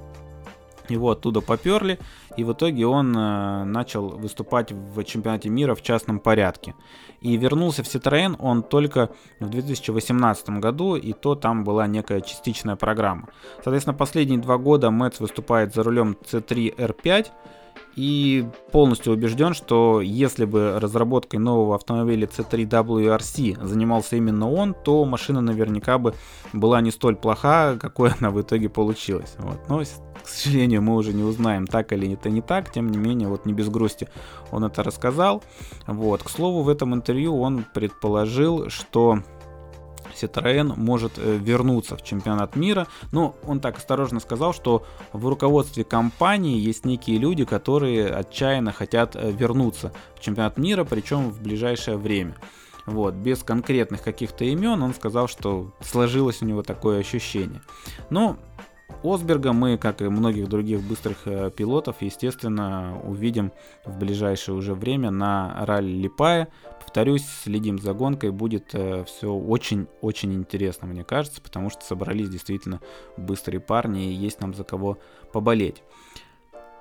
[0.90, 1.98] его оттуда поперли,
[2.36, 6.74] и в итоге он э, начал выступать в чемпионате мира в частном порядке.
[7.20, 12.76] И вернулся в Citroën он только в 2018 году, и то там была некая частичная
[12.76, 13.28] программа.
[13.62, 17.26] Соответственно, последние два года Мэтс выступает за рулем C3 R5,
[18.00, 25.04] и полностью убежден, что если бы разработкой нового автомобиля C3 WRC занимался именно он, то
[25.04, 26.14] машина наверняка бы
[26.54, 29.34] была не столь плоха, какой она в итоге получилась.
[29.36, 29.68] Вот.
[29.68, 29.82] Но,
[30.22, 33.44] к сожалению, мы уже не узнаем, так или это не так, тем не менее, вот
[33.44, 34.08] не без грусти
[34.50, 35.42] он это рассказал.
[35.86, 36.22] Вот.
[36.22, 39.18] К слову, в этом интервью он предположил, что
[40.20, 42.86] Citroën может э, вернуться в чемпионат мира.
[43.12, 49.16] Но он так осторожно сказал, что в руководстве компании есть некие люди, которые отчаянно хотят
[49.16, 52.36] э, вернуться в чемпионат мира, причем в ближайшее время.
[52.86, 57.60] Вот, без конкретных каких-то имен он сказал, что сложилось у него такое ощущение.
[58.08, 58.36] Но
[59.02, 63.52] Осберга мы, как и многих других быстрых э, пилотов, естественно, увидим
[63.84, 66.48] в ближайшее уже время на ралли Липая.
[66.90, 72.80] Повторюсь, следим за гонкой, будет э, все очень-очень интересно, мне кажется, потому что собрались действительно
[73.16, 74.98] быстрые парни и есть нам за кого
[75.32, 75.84] поболеть.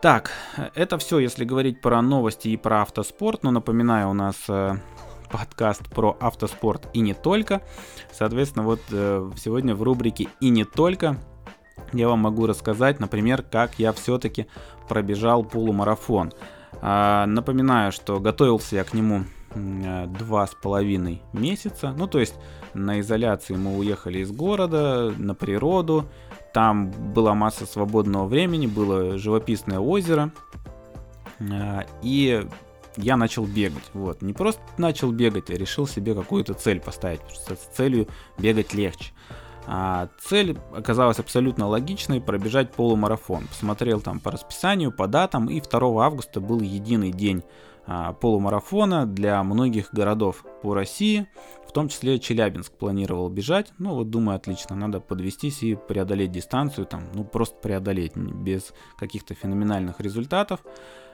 [0.01, 0.31] Так,
[0.73, 3.43] это все, если говорить про новости и про автоспорт.
[3.43, 4.77] Но напоминаю, у нас э,
[5.31, 7.61] подкаст про автоспорт и не только.
[8.11, 11.17] Соответственно, вот э, сегодня в рубрике «И не только»
[11.93, 14.47] я вам могу рассказать, например, как я все-таки
[14.87, 16.33] пробежал полумарафон.
[16.81, 19.25] А, напоминаю, что готовился я к нему
[19.55, 21.93] два с половиной месяца.
[21.97, 22.35] Ну, то есть
[22.73, 26.05] на изоляции мы уехали из города, на природу.
[26.53, 30.31] Там была масса свободного времени, было живописное озеро.
[31.39, 32.47] А, и
[32.97, 33.83] я начал бегать.
[33.93, 34.21] Вот.
[34.21, 38.73] Не просто начал бегать, а решил себе какую-то цель поставить, потому что с целью бегать
[38.73, 39.13] легче.
[39.71, 43.47] А цель оказалась абсолютно логичной, пробежать полумарафон.
[43.47, 47.43] Посмотрел там по расписанию, по датам, и 2 августа был единый день
[48.21, 51.27] полумарафона для многих городов по России,
[51.67, 53.73] в том числе Челябинск планировал бежать.
[53.77, 59.33] Ну вот думаю, отлично, надо подвестись и преодолеть дистанцию, там, ну просто преодолеть, без каких-то
[59.33, 60.59] феноменальных результатов.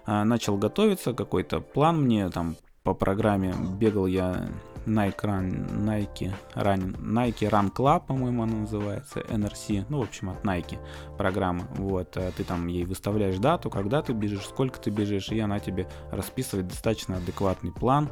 [0.06, 4.48] А, начал готовиться, какой-то план мне там по программе бегал я
[4.86, 10.44] Nike Run, Nike Run, Nike Run Club, по-моему, она называется, NRC, ну, в общем, от
[10.44, 10.78] Nike
[11.18, 15.40] программа, вот, э, ты там ей выставляешь дату, когда ты бежишь, сколько ты бежишь, и
[15.40, 18.10] она тебе расписывает достаточно адекватный план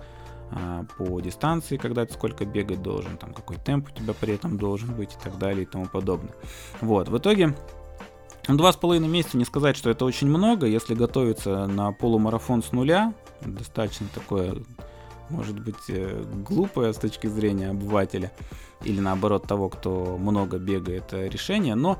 [0.51, 4.57] а, по дистанции, когда ты сколько бегать должен, там, какой темп у тебя при этом
[4.57, 6.33] должен быть и так далее и тому подобное.
[6.81, 7.55] Вот, в итоге
[8.47, 12.73] Два с половиной месяца не сказать, что это очень много, если готовиться на полумарафон с
[12.73, 14.55] нуля, достаточно такое
[15.33, 18.31] может быть э, глупое с точки зрения обывателя
[18.83, 21.99] или наоборот того, кто много бегает э, решение, но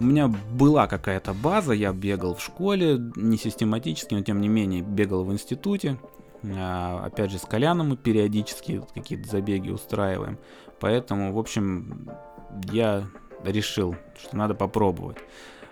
[0.00, 4.82] у меня была какая-то база, я бегал в школе, не систематически, но тем не менее
[4.82, 5.96] бегал в институте.
[6.44, 10.38] А, опять же, с Коляном мы периодически какие-то забеги устраиваем.
[10.80, 12.08] Поэтому, в общем,
[12.72, 13.04] я
[13.44, 15.18] решил, что надо попробовать.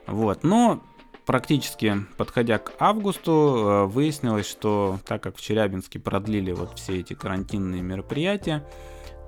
[0.07, 0.81] Вот, но
[1.31, 7.14] практически подходя к августу, э, выяснилось, что так как в Челябинске продлили вот все эти
[7.14, 8.64] карантинные мероприятия,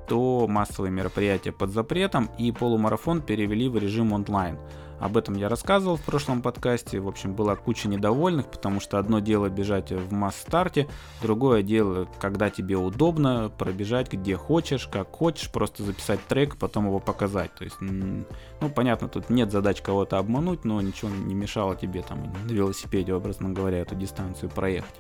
[0.09, 4.59] то массовые мероприятия под запретом и полумарафон перевели в режим онлайн.
[5.03, 7.01] Об этом я рассказывал в прошлом подкасте.
[7.01, 10.89] В общем, была куча недовольных, потому что одно дело бежать в масс-старте,
[11.21, 17.01] другое дело, когда тебе удобно пробежать где хочешь, как хочешь, просто записать трек, потом его
[17.01, 17.53] показать.
[17.55, 22.33] То есть, ну, понятно, тут нет задач кого-то обмануть, но ничего не мешало тебе там
[22.45, 24.95] на велосипеде, образно говоря, эту дистанцию проехать.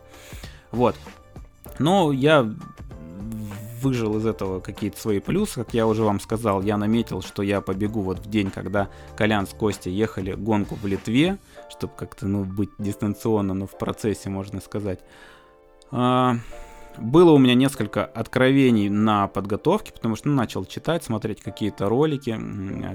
[0.73, 0.97] Вот.
[1.79, 2.53] Но я
[3.83, 7.61] выжил из этого какие-то свои плюсы, как я уже вам сказал, я наметил, что я
[7.61, 12.45] побегу вот в день, когда Колян с Костей ехали гонку в Литве, чтобы как-то, ну,
[12.45, 15.01] быть дистанционно, но в процессе, можно сказать.
[15.91, 16.37] А,
[16.99, 22.39] было у меня несколько откровений на подготовке, потому что ну, начал читать, смотреть какие-то ролики,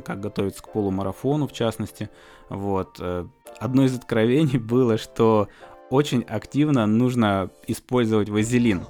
[0.06, 2.10] как готовиться к полумарафону, в частности.
[2.50, 2.98] Вот.
[3.00, 3.26] Э,
[3.60, 5.48] одно из откровений было, что
[5.90, 8.86] очень активно нужно использовать вазелин.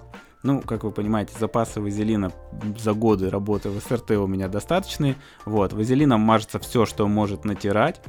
[0.47, 2.31] Ну, как вы понимаете, запасы вазелина
[2.77, 5.17] за годы работы в СРТ у меня достаточные.
[5.43, 7.99] Вот, вазелином мажется все, что может натирать.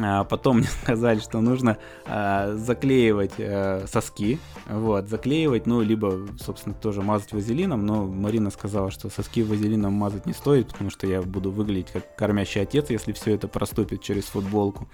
[0.00, 1.76] А потом мне сказали, что нужно
[2.06, 4.38] а, заклеивать а, соски,
[4.70, 10.24] вот, заклеивать, ну, либо, собственно, тоже мазать вазелином, но Марина сказала, что соски вазелином мазать
[10.24, 14.24] не стоит, потому что я буду выглядеть как кормящий отец, если все это проступит через
[14.24, 14.88] футболку.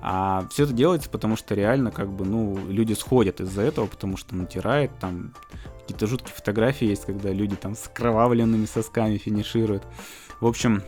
[0.00, 4.16] А все это делается, потому что реально, как бы, ну, люди сходят из-за этого, потому
[4.16, 5.34] что натирает, там
[5.80, 9.84] какие-то жуткие фотографии есть, когда люди там с кровавленными сосками финишируют.
[10.40, 10.82] В общем,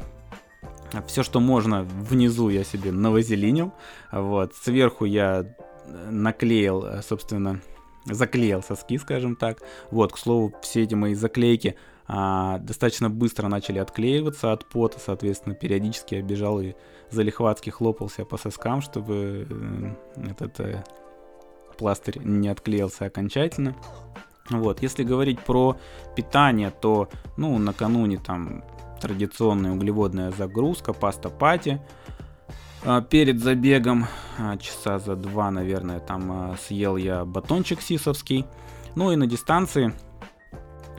[1.07, 3.73] все, что можно, внизу я себе навазелинил,
[4.13, 5.45] вот, сверху я
[5.87, 7.61] наклеил, собственно,
[8.05, 9.59] заклеил соски, скажем так.
[9.91, 15.55] Вот, к слову, все эти мои заклейки а, достаточно быстро начали отклеиваться от пота, соответственно,
[15.55, 16.75] периодически я бежал и
[17.11, 20.85] залихватски хлопался по соскам, чтобы э, этот э,
[21.79, 23.75] пластырь не отклеился окончательно.
[24.51, 25.77] Вот, если говорить про
[26.17, 28.65] питание, то, ну, накануне там
[29.01, 31.81] традиционная углеводная загрузка, паста пати.
[32.85, 34.07] А, перед забегом,
[34.39, 38.47] а, часа за два, наверное, там а, съел я батончик сисовский.
[38.95, 39.93] Ну и на дистанции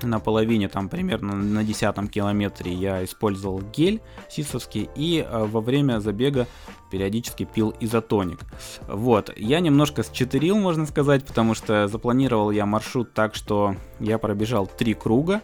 [0.08, 6.00] на половине, там примерно на десятом километре я использовал гель сисовский и э, во время
[6.00, 6.48] забега
[6.92, 8.40] периодически пил изотоник.
[8.88, 14.68] Вот, я немножко счетырил, можно сказать, потому что запланировал я маршрут так, что я пробежал
[14.68, 15.42] три круга,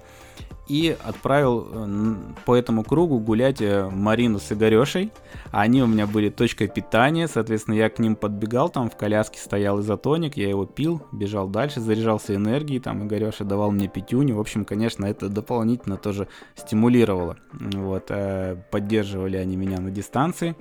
[0.67, 2.15] и отправил э,
[2.45, 5.11] по этому кругу гулять э, Марину с Игорешей.
[5.51, 9.79] Они у меня были точкой питания, соответственно, я к ним подбегал, там в коляске стоял
[9.79, 14.35] изотоник, я его пил, бежал дальше, заряжался энергией, там Игореша давал мне пятюню.
[14.35, 17.37] В общем, конечно, это дополнительно тоже стимулировало.
[17.53, 20.55] Вот, э, поддерживали они меня на дистанции.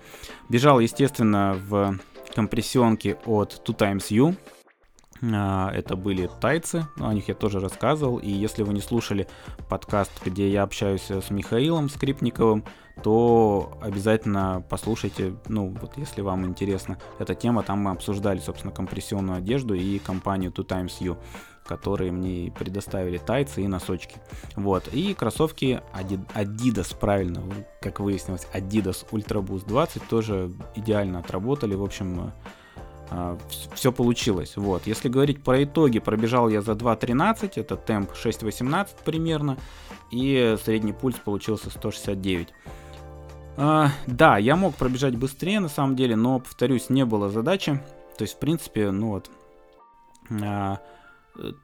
[0.49, 1.99] Бежал, естественно, в
[2.35, 4.35] компрессионке от Two Times а,
[5.21, 8.19] это были тайцы, о них я тоже рассказывал.
[8.19, 9.27] И если вы не слушали
[9.69, 12.65] подкаст, где я общаюсь с Михаилом Скрипниковым,
[13.03, 19.39] то обязательно послушайте, ну вот если вам интересна эта тема, там мы обсуждали, собственно, компрессионную
[19.39, 21.19] одежду и компанию Two Times You,
[21.67, 24.17] которые мне предоставили тайцы и носочки.
[24.55, 27.43] Вот, и кроссовки Adidas, правильно,
[27.83, 32.33] как выяснилось, Adidas Ultra Boost 20 тоже идеально отработали, в общем, а,
[33.75, 34.57] все получилось.
[34.57, 34.87] Вот.
[34.87, 39.57] Если говорить про итоги, пробежал я за 2.13, это темп 6.18 примерно,
[40.11, 42.49] и средний пульс получился 169.
[43.59, 47.81] А, да, я мог пробежать быстрее на самом деле, но, повторюсь, не было задачи.
[48.19, 49.31] То есть, в принципе, ну вот,
[50.31, 50.81] а,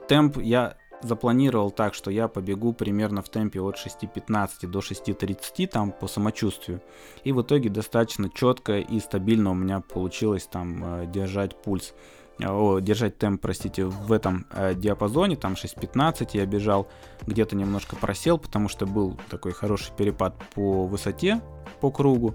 [0.08, 5.92] темп я запланировал так, что я побегу примерно в темпе от 6.15 до 6.30 там
[5.92, 6.80] по самочувствию.
[7.24, 11.94] И в итоге достаточно четко и стабильно у меня получилось там э, держать пульс
[12.38, 16.88] э, о, держать темп, простите, в этом э, диапазоне, там 6.15 я бежал,
[17.26, 21.40] где-то немножко просел, потому что был такой хороший перепад по высоте,
[21.80, 22.34] по кругу,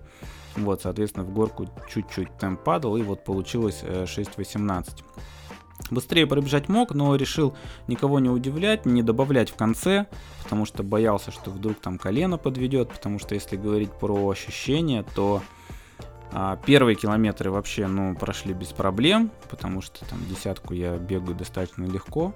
[0.55, 5.03] вот, соответственно, в горку чуть-чуть темп падал, и вот получилось э, 6.18.
[5.89, 7.55] Быстрее пробежать мог, но решил
[7.87, 10.07] никого не удивлять, не добавлять в конце,
[10.43, 15.41] потому что боялся, что вдруг там колено подведет, потому что если говорить про ощущения, то
[16.31, 21.85] а, первые километры вообще, ну, прошли без проблем, потому что там десятку я бегаю достаточно
[21.85, 22.33] легко.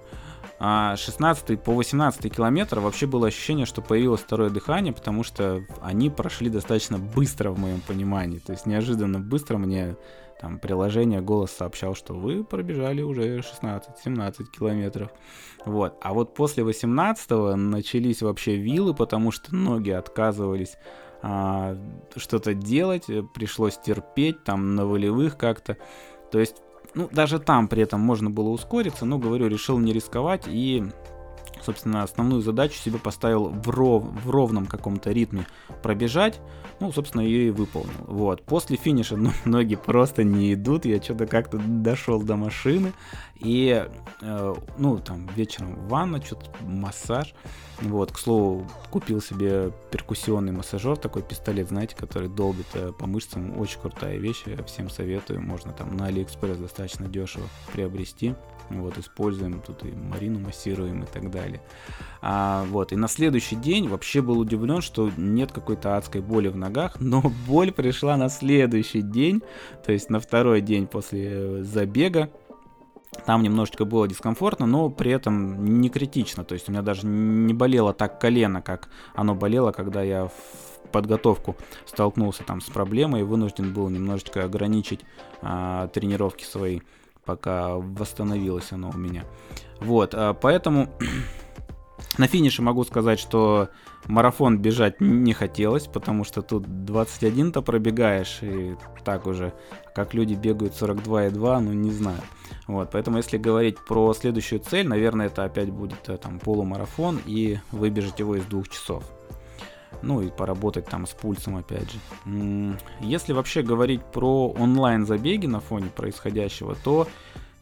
[0.59, 6.09] А 16 по 18 километр вообще было ощущение, что появилось второе дыхание, потому что они
[6.09, 8.39] прошли достаточно быстро в моем понимании.
[8.39, 9.95] То есть неожиданно быстро мне
[10.41, 15.11] там приложение голос сообщал, что вы пробежали уже 16-17 километров.
[15.65, 15.95] Вот.
[16.01, 20.77] А вот после 18 начались вообще вилы, потому что ноги отказывались
[21.21, 21.77] а,
[22.15, 25.77] что-то делать, пришлось терпеть там на волевых как-то.
[26.31, 26.55] То есть,
[26.95, 30.83] ну, даже там при этом можно было ускориться, но, говорю, решил не рисковать и
[31.61, 35.45] собственно, основную задачу себе поставил в, ров, в ровном каком-то ритме
[35.83, 36.39] пробежать,
[36.81, 37.93] ну, собственно, ее и выполнил.
[38.07, 38.43] Вот.
[38.43, 42.91] После финиша ну, ноги просто не идут, я что-то как-то дошел до машины,
[43.35, 43.87] и,
[44.21, 47.33] э, ну, там, вечером ванна, что-то массаж,
[47.81, 53.59] вот, к слову, купил себе перкуссионный массажер, такой пистолет, знаете, который долбит э, по мышцам,
[53.59, 58.33] очень крутая вещь, всем советую, можно там на Алиэкспресс достаточно дешево приобрести,
[58.79, 61.61] вот, используем, тут и Марину массируем и так далее.
[62.21, 66.55] А, вот, и на следующий день вообще был удивлен, что нет какой-то адской боли в
[66.55, 69.41] ногах, но боль пришла на следующий день,
[69.85, 72.29] то есть на второй день после э, забега,
[73.25, 76.43] там немножечко было дискомфортно, но при этом не критично.
[76.45, 80.71] То есть у меня даже не болело так колено, как оно болело, когда я в
[80.91, 81.55] подготовку
[81.85, 85.01] столкнулся там с проблемой и вынужден был немножечко ограничить
[85.41, 86.81] а, тренировки свои
[87.25, 89.23] пока восстановилось оно у меня.
[89.79, 90.89] Вот, а, поэтому
[92.17, 93.69] на финише могу сказать, что
[94.05, 99.53] марафон бежать не хотелось, потому что тут 21-то пробегаешь, и так уже,
[99.95, 102.21] как люди бегают 42,2, ну не знаю.
[102.67, 107.59] Вот, поэтому если говорить про следующую цель, наверное, это опять будет э, там полумарафон, и
[107.71, 109.03] выбежать его из двух часов
[110.01, 112.77] ну и поработать там с пульсом опять же.
[112.99, 117.07] Если вообще говорить про онлайн забеги на фоне происходящего, то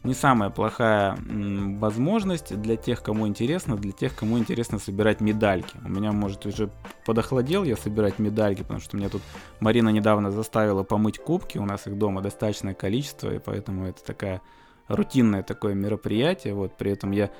[0.02, 5.76] не самая плохая возможность для тех, кому интересно, для тех, кому интересно собирать медальки.
[5.84, 6.70] У меня, может, уже
[7.04, 9.20] подохладел я собирать медальки, потому что меня тут
[9.60, 14.40] Марина недавно заставила помыть кубки, у нас их дома достаточное количество, и поэтому это такая
[14.88, 17.30] рутинное такое мероприятие, вот, при этом я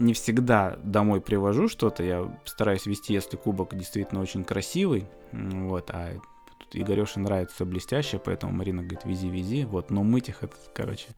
[0.00, 2.02] не всегда домой привожу что-то.
[2.02, 5.06] Я стараюсь вести, если кубок действительно очень красивый.
[5.32, 6.18] Вот, а
[6.72, 9.64] Игорёше нравится блестящее, поэтому Марина говорит, вези-вези.
[9.64, 11.08] Вот, но мыть их, это, короче,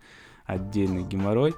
[0.44, 1.54] отдельный геморрой.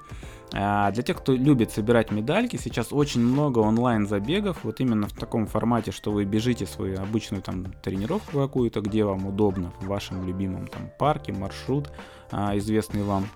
[0.53, 5.47] А для тех, кто любит собирать медальки, сейчас очень много онлайн-забегов, вот именно в таком
[5.47, 10.67] формате, что вы бежите свою обычную там тренировку какую-то, где вам удобно, в вашем любимом
[10.67, 11.91] там парке, маршрут,
[12.31, 13.27] а, известный вам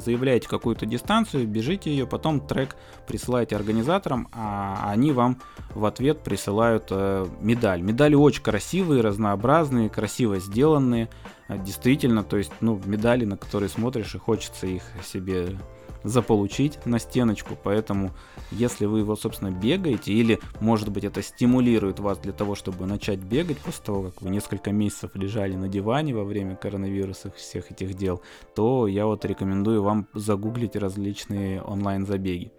[0.00, 2.76] заявляете какую-то дистанцию, бежите ее, потом трек
[3.06, 5.40] присылаете организаторам, а они вам
[5.74, 7.82] в ответ присылают э, медаль.
[7.82, 11.08] Медали очень красивые, разнообразные, красиво сделанные,
[11.48, 15.58] э, действительно, то есть, ну, медали, на которые смотришь и хочется их себе
[16.04, 18.12] заполучить на стеночку, поэтому
[18.50, 23.18] если вы его, собственно, бегаете, или, может быть, это стимулирует вас для того, чтобы начать
[23.18, 27.94] бегать после того, как вы несколько месяцев лежали на диване во время коронавируса всех этих
[27.94, 28.22] дел,
[28.54, 32.52] то я вот рекомендую вам загуглить различные онлайн-забеги.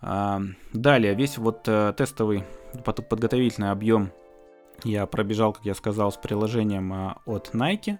[0.00, 0.40] А,
[0.72, 2.44] далее, весь вот э, тестовый
[2.84, 4.12] подготовительный объем
[4.84, 7.98] я пробежал, как я сказал, с приложением а, от Nike.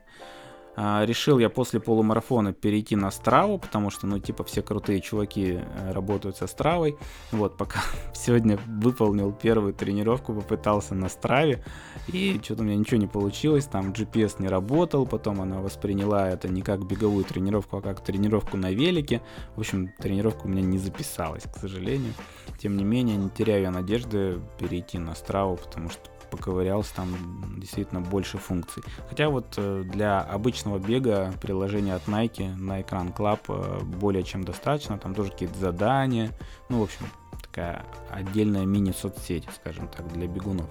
[0.79, 5.59] А, решил я после полумарафона перейти на Страву, потому что, ну, типа, все крутые чуваки
[5.61, 6.99] э, работают со Стравой.
[7.33, 7.81] Вот, пока
[8.15, 11.65] сегодня выполнил первую тренировку, попытался на Страве,
[12.09, 16.49] и что-то у меня ничего не получилось, там GPS не работал, потом она восприняла это
[16.49, 19.23] не как беговую тренировку, а как тренировку на велике.
[19.55, 22.13] В общем, тренировка у меня не записалась, к сожалению.
[22.59, 27.15] Тем не менее, не теряю я надежды перейти на Страву, потому что поковырялся, там
[27.59, 28.83] действительно больше функций.
[29.09, 34.45] Хотя вот э, для обычного бега приложение от Nike на экран Club э, более чем
[34.45, 36.31] достаточно, там тоже какие-то задания,
[36.69, 37.07] ну, в общем,
[37.43, 40.69] такая отдельная мини-соцсеть, скажем так, для бегунов.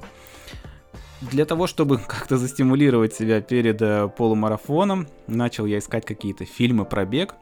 [1.21, 7.05] Для того, чтобы как-то застимулировать себя перед э, полумарафоном, начал я искать какие-то фильмы про
[7.05, 7.35] бег.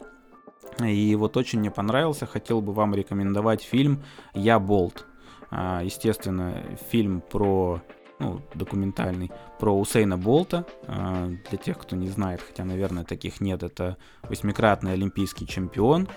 [0.83, 4.03] И вот очень мне понравился, хотел бы вам рекомендовать фильм
[4.33, 5.05] «Я Болт».
[5.51, 7.79] А, естественно, фильм про
[8.23, 10.65] ну, документальный, про Усейна Болта.
[10.87, 16.07] А, для тех, кто не знает, хотя, наверное, таких нет, это восьмикратный олимпийский чемпион.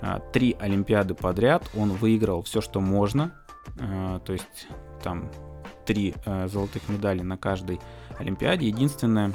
[0.00, 3.34] А, три Олимпиады подряд он выиграл все, что можно.
[3.80, 4.68] А, то есть
[5.02, 5.30] там
[5.84, 6.14] три
[6.46, 7.80] золотых медали на каждой
[8.18, 8.68] Олимпиаде.
[8.68, 9.32] Единственное,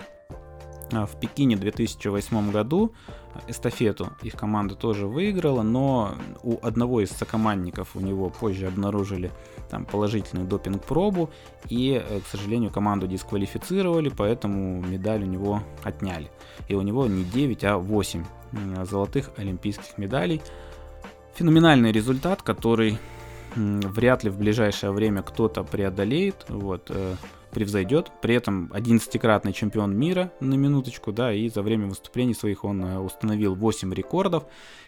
[0.92, 2.94] в Пекине в 2008 году
[3.48, 9.32] эстафету их команда тоже выиграла, но у одного из сокомандников у него позже обнаружили
[9.70, 11.30] там положительную допинг-пробу,
[11.70, 16.30] и, э, к сожалению, команду дисквалифицировали, поэтому медаль у него отняли.
[16.68, 18.24] И у него не 9, а 8
[18.84, 20.42] золотых олимпийских медалей.
[21.36, 23.00] Феноменальный результат, который
[23.56, 26.46] вряд ли в ближайшее время кто-то преодолеет.
[26.50, 27.16] Вот, э,
[27.54, 28.12] превзойдет.
[28.22, 33.00] При этом 11-кратный чемпион мира, на минуточку, да, и за время выступлений своих он э,
[33.00, 34.46] установил 8 рекордов.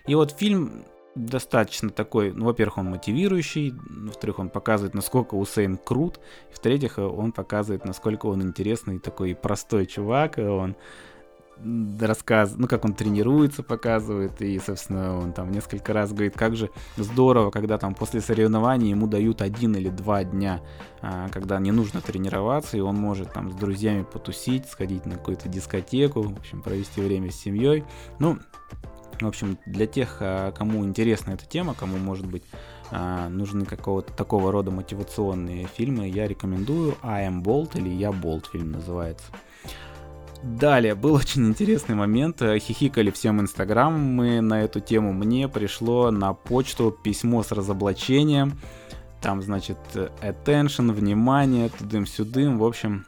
[0.08, 0.86] И вот фильм
[1.16, 6.20] достаточно такой, ну, во-первых, он мотивирующий, во-вторых, он показывает, насколько Усейн крут,
[6.52, 10.76] в-третьих, он показывает, насколько он интересный такой простой чувак, он
[12.00, 16.70] рассказ, ну, как он тренируется, показывает, и, собственно, он там несколько раз говорит, как же
[16.98, 20.62] здорово, когда там после соревнований ему дают один или два дня,
[21.02, 25.50] а, когда не нужно тренироваться, и он может там с друзьями потусить, сходить на какую-то
[25.50, 27.84] дискотеку, в общем, провести время с семьей.
[28.20, 28.38] Ну,
[29.22, 32.44] в общем, для тех, а, кому интересна эта тема, кому, может быть,
[32.92, 38.48] а, нужны какого-то такого рода мотивационные фильмы, я рекомендую I Am Bold или Я Болт
[38.48, 39.26] фильм называется.
[40.44, 42.42] Далее, был очень интересный момент.
[42.42, 45.14] Хихикали всем инстаграм мы на эту тему.
[45.14, 48.60] Мне пришло на почту письмо с разоблачением.
[49.22, 52.60] Там, значит, attention, внимание, тудым-сюдым.
[52.60, 53.06] В общем,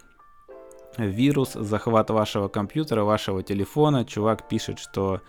[0.98, 4.06] вирус, захват вашего компьютера, вашего телефона.
[4.06, 5.22] Чувак пишет, что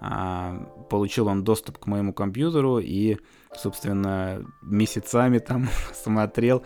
[0.00, 0.56] а,
[0.90, 3.18] получил он доступ к моему компьютеру и,
[3.54, 6.64] собственно, месяцами там смотрел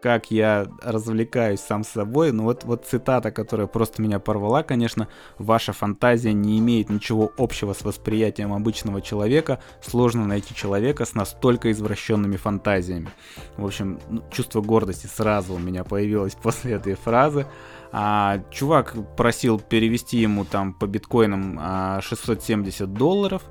[0.00, 2.32] как я развлекаюсь сам с собой.
[2.32, 7.72] Ну вот, вот цитата, которая просто меня порвала, конечно, ваша фантазия не имеет ничего общего
[7.72, 9.60] с восприятием обычного человека.
[9.82, 13.08] Сложно найти человека с настолько извращенными фантазиями.
[13.56, 17.46] В общем, ну, чувство гордости сразу у меня появилось после этой фразы.
[17.90, 23.42] А, чувак просил перевести ему там по биткоинам а, 670 долларов.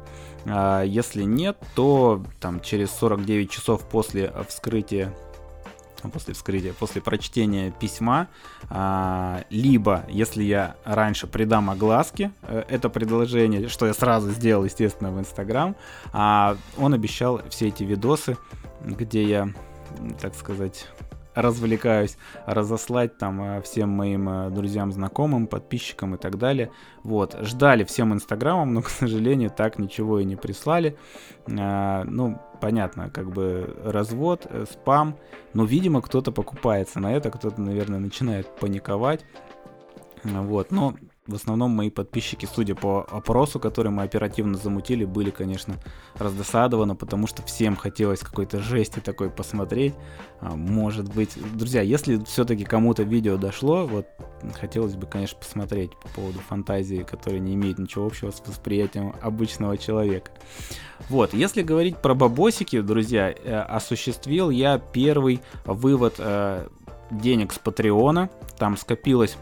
[0.45, 5.13] А, если нет, то там через 49 часов после вскрытия
[6.11, 8.27] после вскрытия, после прочтения письма,
[8.69, 15.11] а, либо, если я раньше придам огласке э, это предложение, что я сразу сделал, естественно,
[15.11, 15.75] в Инстаграм,
[16.13, 18.37] а он обещал все эти видосы,
[18.85, 19.49] где я,
[20.21, 20.87] так сказать,
[21.37, 22.17] развлекаюсь,
[22.47, 26.71] разослать там э, всем моим э, друзьям, знакомым, подписчикам и так далее.
[27.03, 30.97] Вот, ждали всем инстаграмом, но, к сожалению, так ничего и не прислали.
[31.47, 35.17] А, ну, понятно, как бы развод, э, спам,
[35.53, 39.25] но, видимо, кто-то покупается на это, кто-то, наверное, начинает паниковать.
[40.23, 40.95] Вот, но
[41.27, 45.75] в основном мои подписчики, судя по опросу, который мы оперативно замутили, были, конечно,
[46.15, 49.93] раздосадованы, потому что всем хотелось какой-то жести такой посмотреть.
[50.39, 54.07] А, может быть, друзья, если все-таки кому-то видео дошло, вот
[54.53, 59.77] хотелось бы, конечно, посмотреть по поводу фантазии, которая не имеет ничего общего с восприятием обычного
[59.77, 60.31] человека.
[61.09, 66.67] Вот, если говорить про бабосики, друзья, э, осуществил я первый вывод э,
[67.11, 68.29] денег с Патреона.
[68.57, 69.37] Там скопилось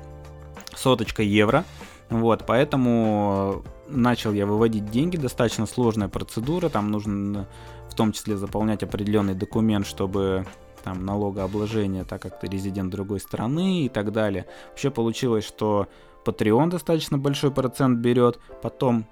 [0.76, 1.66] соточка евро.
[2.10, 7.48] Вот, поэтому начал я выводить деньги, достаточно сложная процедура, там нужно
[7.90, 10.46] в том числе заполнять определенный документ, чтобы
[10.84, 14.46] там налогообложение, так как ты резидент другой страны и так далее.
[14.70, 15.88] Вообще получилось, что
[16.26, 19.08] Patreon достаточно большой процент берет, потом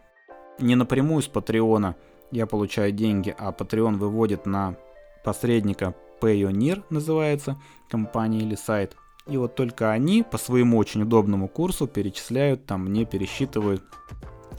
[0.59, 1.95] не напрямую с Патреона
[2.32, 4.76] я получаю деньги, а Patreon выводит на
[5.24, 7.59] посредника Payoneer называется
[7.89, 8.95] компания или сайт.
[9.28, 13.84] И вот только они по своему очень удобному курсу перечисляют, там мне пересчитывают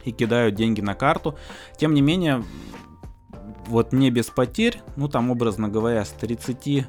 [0.05, 1.37] и кидают деньги на карту.
[1.77, 2.43] Тем не менее,
[3.67, 6.87] вот не без потерь, ну там образно говоря, с 30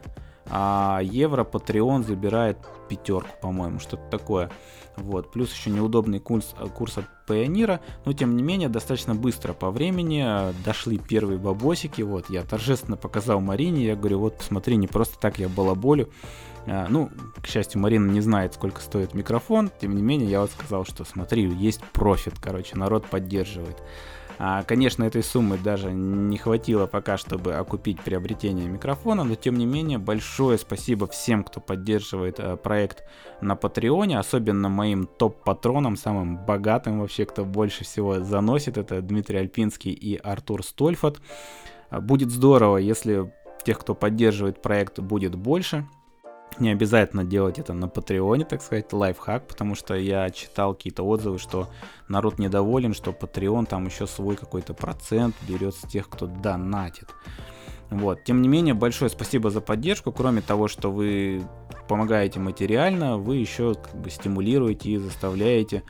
[0.47, 2.57] а евро Patreon забирает
[2.87, 4.51] пятерку, по-моему, что-то такое.
[4.95, 9.71] Вот, плюс еще неудобный курс, курс от Пионера, но тем не менее достаточно быстро по
[9.71, 14.87] времени э, дошли первые бабосики, вот, я торжественно показал Марине, я говорю, вот посмотри, не
[14.87, 17.09] просто так я балаболю, а, ну,
[17.41, 21.03] к счастью, Марина не знает, сколько стоит микрофон, тем не менее я вот сказал, что
[21.03, 23.81] смотри, есть профит, короче, народ поддерживает.
[24.37, 29.65] А, конечно, этой суммы даже не хватило пока, чтобы окупить приобретение микрофона, но тем не
[29.65, 33.03] менее большое спасибо всем, кто поддерживает э, проект
[33.39, 39.93] на Патреоне, особенно моим топ-патронам, самым богатым вообще, кто больше всего заносит, это Дмитрий Альпинский
[39.93, 41.17] и Артур Стольфат.
[41.89, 43.31] А, будет здорово, если
[43.63, 45.87] тех, кто поддерживает проект, будет больше.
[46.59, 51.37] Не обязательно делать это на Патреоне, так сказать, лайфхак, потому что я читал какие-то отзывы,
[51.37, 51.67] что
[52.07, 57.09] народ недоволен, что Patreon там еще свой какой-то процент берет с тех, кто донатит.
[57.89, 58.23] Вот.
[58.23, 60.11] Тем не менее, большое спасибо за поддержку.
[60.11, 61.43] Кроме того, что вы
[61.87, 65.83] помогаете материально, вы еще как бы стимулируете и заставляете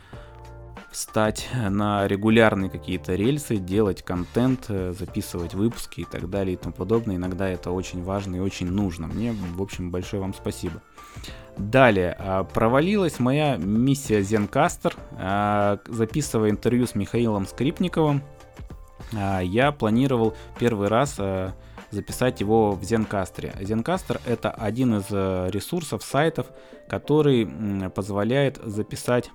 [0.96, 6.74] встать на регулярные какие-то рельсы, делать контент, э, записывать выпуски и так далее и тому
[6.74, 7.18] подобное.
[7.18, 9.08] Иногда это очень важно и очень нужно.
[9.08, 10.82] Мне, в общем, большое вам спасибо.
[11.58, 14.94] Далее, а, провалилась моя миссия Zencaster.
[15.20, 18.24] А, записывая интервью с Михаилом Скрипниковым,
[19.14, 21.20] а, я планировал первый раз
[21.92, 23.62] записать его в Zencaster.
[23.62, 26.48] Zencaster это один из э, ресурсов, сайтов,
[26.90, 27.48] который
[27.90, 29.30] позволяет записать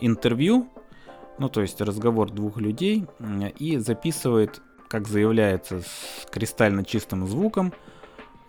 [0.00, 0.68] интервью,
[1.38, 3.06] ну то есть разговор двух людей,
[3.58, 7.72] и записывает, как заявляется, с кристально чистым звуком,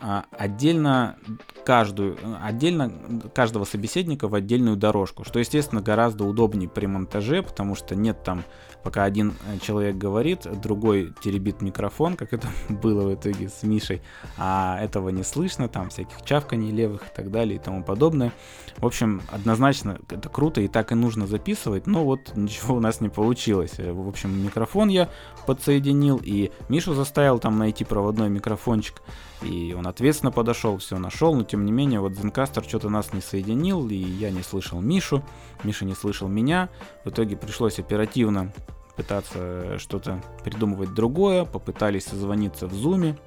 [0.02, 1.18] а, отдельно
[1.66, 2.92] каждую, отдельно
[3.34, 8.44] каждого собеседника в отдельную дорожку, что, естественно, гораздо удобнее при монтаже, потому что нет там,
[8.86, 14.04] пока один э, человек говорит, другой теребит микрофон, как это было в итоге с Мишей,
[14.38, 18.32] а этого не слышно, там всяких чавканий левых и так далее и тому подобное.
[18.78, 23.02] В общем, однозначно это круто и так и нужно записывать, но вот ничего у нас
[23.02, 23.74] не получилось.
[23.80, 25.10] Э, в общем, микрофон я
[25.48, 29.02] подсоединил, и Мишу заставил там найти проводной микрофончик,
[29.46, 33.22] и он ответственно подошел, все нашел, но тем не менее вот Zencaster что-то нас не
[33.22, 35.24] соединил, и я не слышал Мишу,
[35.64, 36.70] Миша не слышал меня.
[37.04, 38.52] В итоге пришлось оперативно
[38.96, 43.18] пытаться что-то придумывать другое, попытались созвониться в Zoom.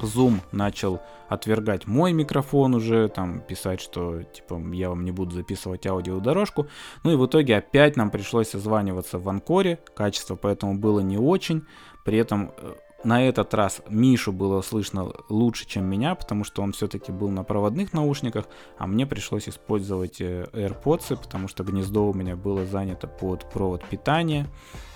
[0.00, 5.86] Zoom начал отвергать мой микрофон уже, там писать, что типа я вам не буду записывать
[5.86, 6.66] аудиодорожку.
[7.04, 11.64] Ну и в итоге опять нам пришлось созваниваться в Анкоре, качество поэтому было не очень.
[12.04, 12.74] При этом э,
[13.04, 17.42] на этот раз Мишу было слышно лучше, чем меня, потому что он все-таки был на
[17.42, 18.46] проводных наушниках,
[18.78, 23.84] а мне пришлось использовать э, AirPods, потому что гнездо у меня было занято под провод
[23.84, 24.46] питания.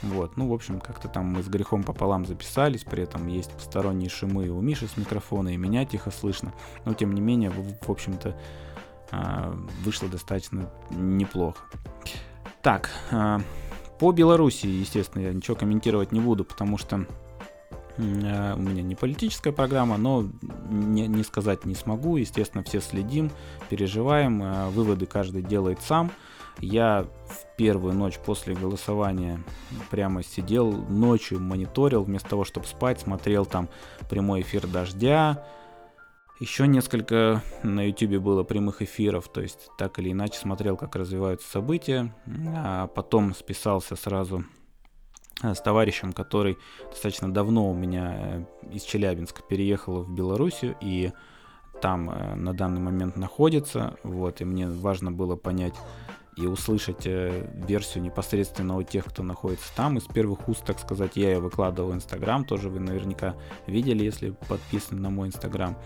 [0.02, 4.08] Вот, ну, в общем, как-то там мы с грехом пополам записались, при этом есть посторонние
[4.08, 6.52] шумы у Миши с микрофона, и меня тихо слышно.
[6.84, 8.36] Но, тем не менее, в, в общем-то,
[9.10, 11.64] а, вышло достаточно неплохо.
[12.62, 13.40] Так, а,
[13.98, 17.06] по Беларуси, естественно, я ничего комментировать не буду, потому что
[17.98, 20.26] у меня не политическая программа, но
[20.68, 22.16] не, не сказать не смогу.
[22.16, 23.30] Естественно, все следим,
[23.68, 26.10] переживаем, э, выводы каждый делает сам.
[26.58, 29.42] Я в первую ночь после голосования
[29.90, 33.68] прямо сидел ночью, мониторил, вместо того, чтобы спать, смотрел там
[34.08, 35.44] прямой эфир дождя.
[36.40, 41.50] Еще несколько на YouTube было прямых эфиров, то есть так или иначе смотрел, как развиваются
[41.50, 42.14] события.
[42.54, 44.65] А потом списался сразу Э,
[45.54, 46.58] с товарищем, который
[46.90, 51.12] достаточно давно у меня э, из Челябинска переехал в Белоруссию и
[51.80, 53.96] там э, на данный момент находится.
[54.02, 55.74] Вот, и мне важно было понять
[56.36, 59.96] и услышать версию непосредственно у тех, кто находится там.
[59.96, 63.36] Из первых уст, так сказать, я ее выкладывал в Инстаграм, тоже вы наверняка
[63.66, 65.78] видели, если подписаны на мой Инстаграм.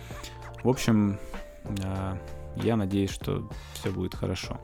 [0.64, 1.20] В общем,
[2.56, 4.58] я надеюсь, что все будет хорошо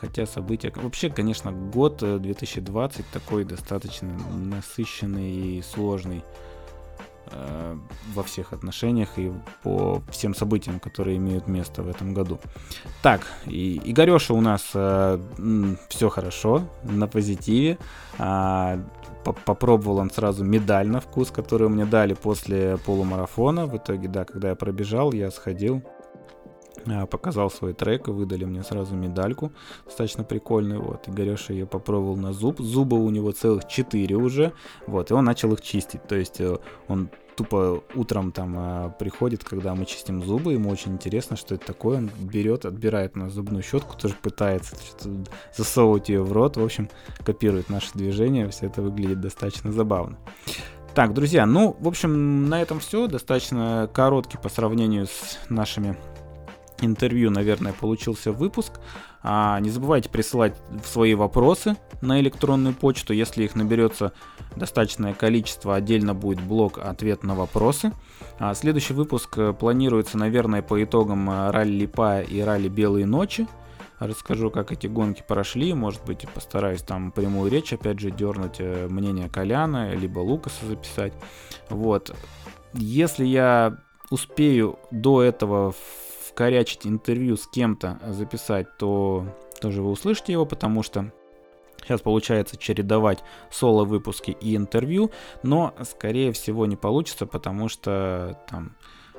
[0.00, 0.72] хотя события...
[0.74, 6.24] Вообще, конечно, год 2020 э, такой достаточно насыщенный и сложный.
[7.32, 7.76] э,
[8.14, 9.32] во всех отношениях и
[9.62, 12.38] по всем событиям, которые имеют место в этом году.
[13.02, 15.18] Так, и Игореша у нас э,
[15.88, 17.78] все хорошо, на позитиве.
[18.18, 18.82] Э,
[19.44, 23.66] попробовал он сразу медаль на вкус, которую мне дали после полумарафона.
[23.66, 25.82] В итоге, да, когда я пробежал, я сходил,
[27.10, 29.52] показал свой трек, и выдали мне сразу медальку,
[29.84, 34.52] достаточно прикольную, вот, и Игореша ее попробовал на зуб, зуба у него целых 4 уже,
[34.86, 36.58] вот, и он начал их чистить, то есть э,
[36.88, 41.66] он тупо утром там а, приходит, когда мы чистим зубы, ему очень интересно, что это
[41.66, 44.76] такое, он берет, отбирает на зубную щетку, тоже пытается
[45.56, 46.90] засовывать ее в рот, в общем,
[47.24, 50.18] копирует наши движения, все это выглядит достаточно забавно.
[50.94, 53.06] Так, друзья, ну, в общем, на этом все.
[53.06, 55.96] Достаточно короткий по сравнению с нашими
[56.80, 58.80] интервью, наверное, получился выпуск.
[59.22, 60.54] А, не забывайте присылать
[60.84, 63.12] свои вопросы на электронную почту.
[63.12, 64.12] Если их наберется
[64.56, 67.92] достаточное количество, отдельно будет блок «Ответ на вопросы».
[68.38, 73.46] А, следующий выпуск э, планируется, наверное, по итогам э, ралли Липая и ралли Белые ночи.
[73.98, 75.74] Расскажу, как эти гонки прошли.
[75.74, 81.12] Может быть, постараюсь там прямую речь, опять же, дернуть э, мнение Коляна, либо Лукаса записать.
[81.68, 82.16] Вот.
[82.72, 83.76] Если я
[84.10, 85.74] успею до этого
[86.30, 89.26] вкорячить интервью с кем-то записать, то
[89.60, 91.12] тоже вы услышите его, потому что
[91.82, 95.10] Сейчас получается чередовать соло-выпуски и интервью,
[95.42, 98.76] но, скорее всего, не получится, потому что там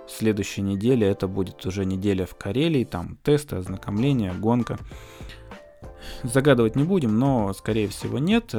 [0.07, 4.77] в следующей неделе это будет уже неделя в Карелии, там тесты, ознакомления, гонка.
[6.23, 8.53] Загадывать не будем, но, скорее всего, нет.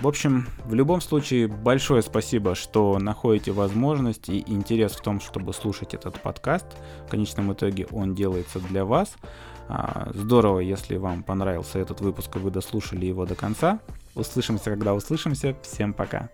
[0.00, 5.54] В общем, в любом случае, большое спасибо, что находите возможность и интерес в том, чтобы
[5.54, 6.66] слушать этот подкаст.
[7.06, 9.14] В конечном итоге он делается для вас.
[9.68, 13.80] А, здорово, если вам понравился этот выпуск и вы дослушали его до конца.
[14.14, 15.56] Услышимся, когда услышимся.
[15.62, 16.28] Всем пока.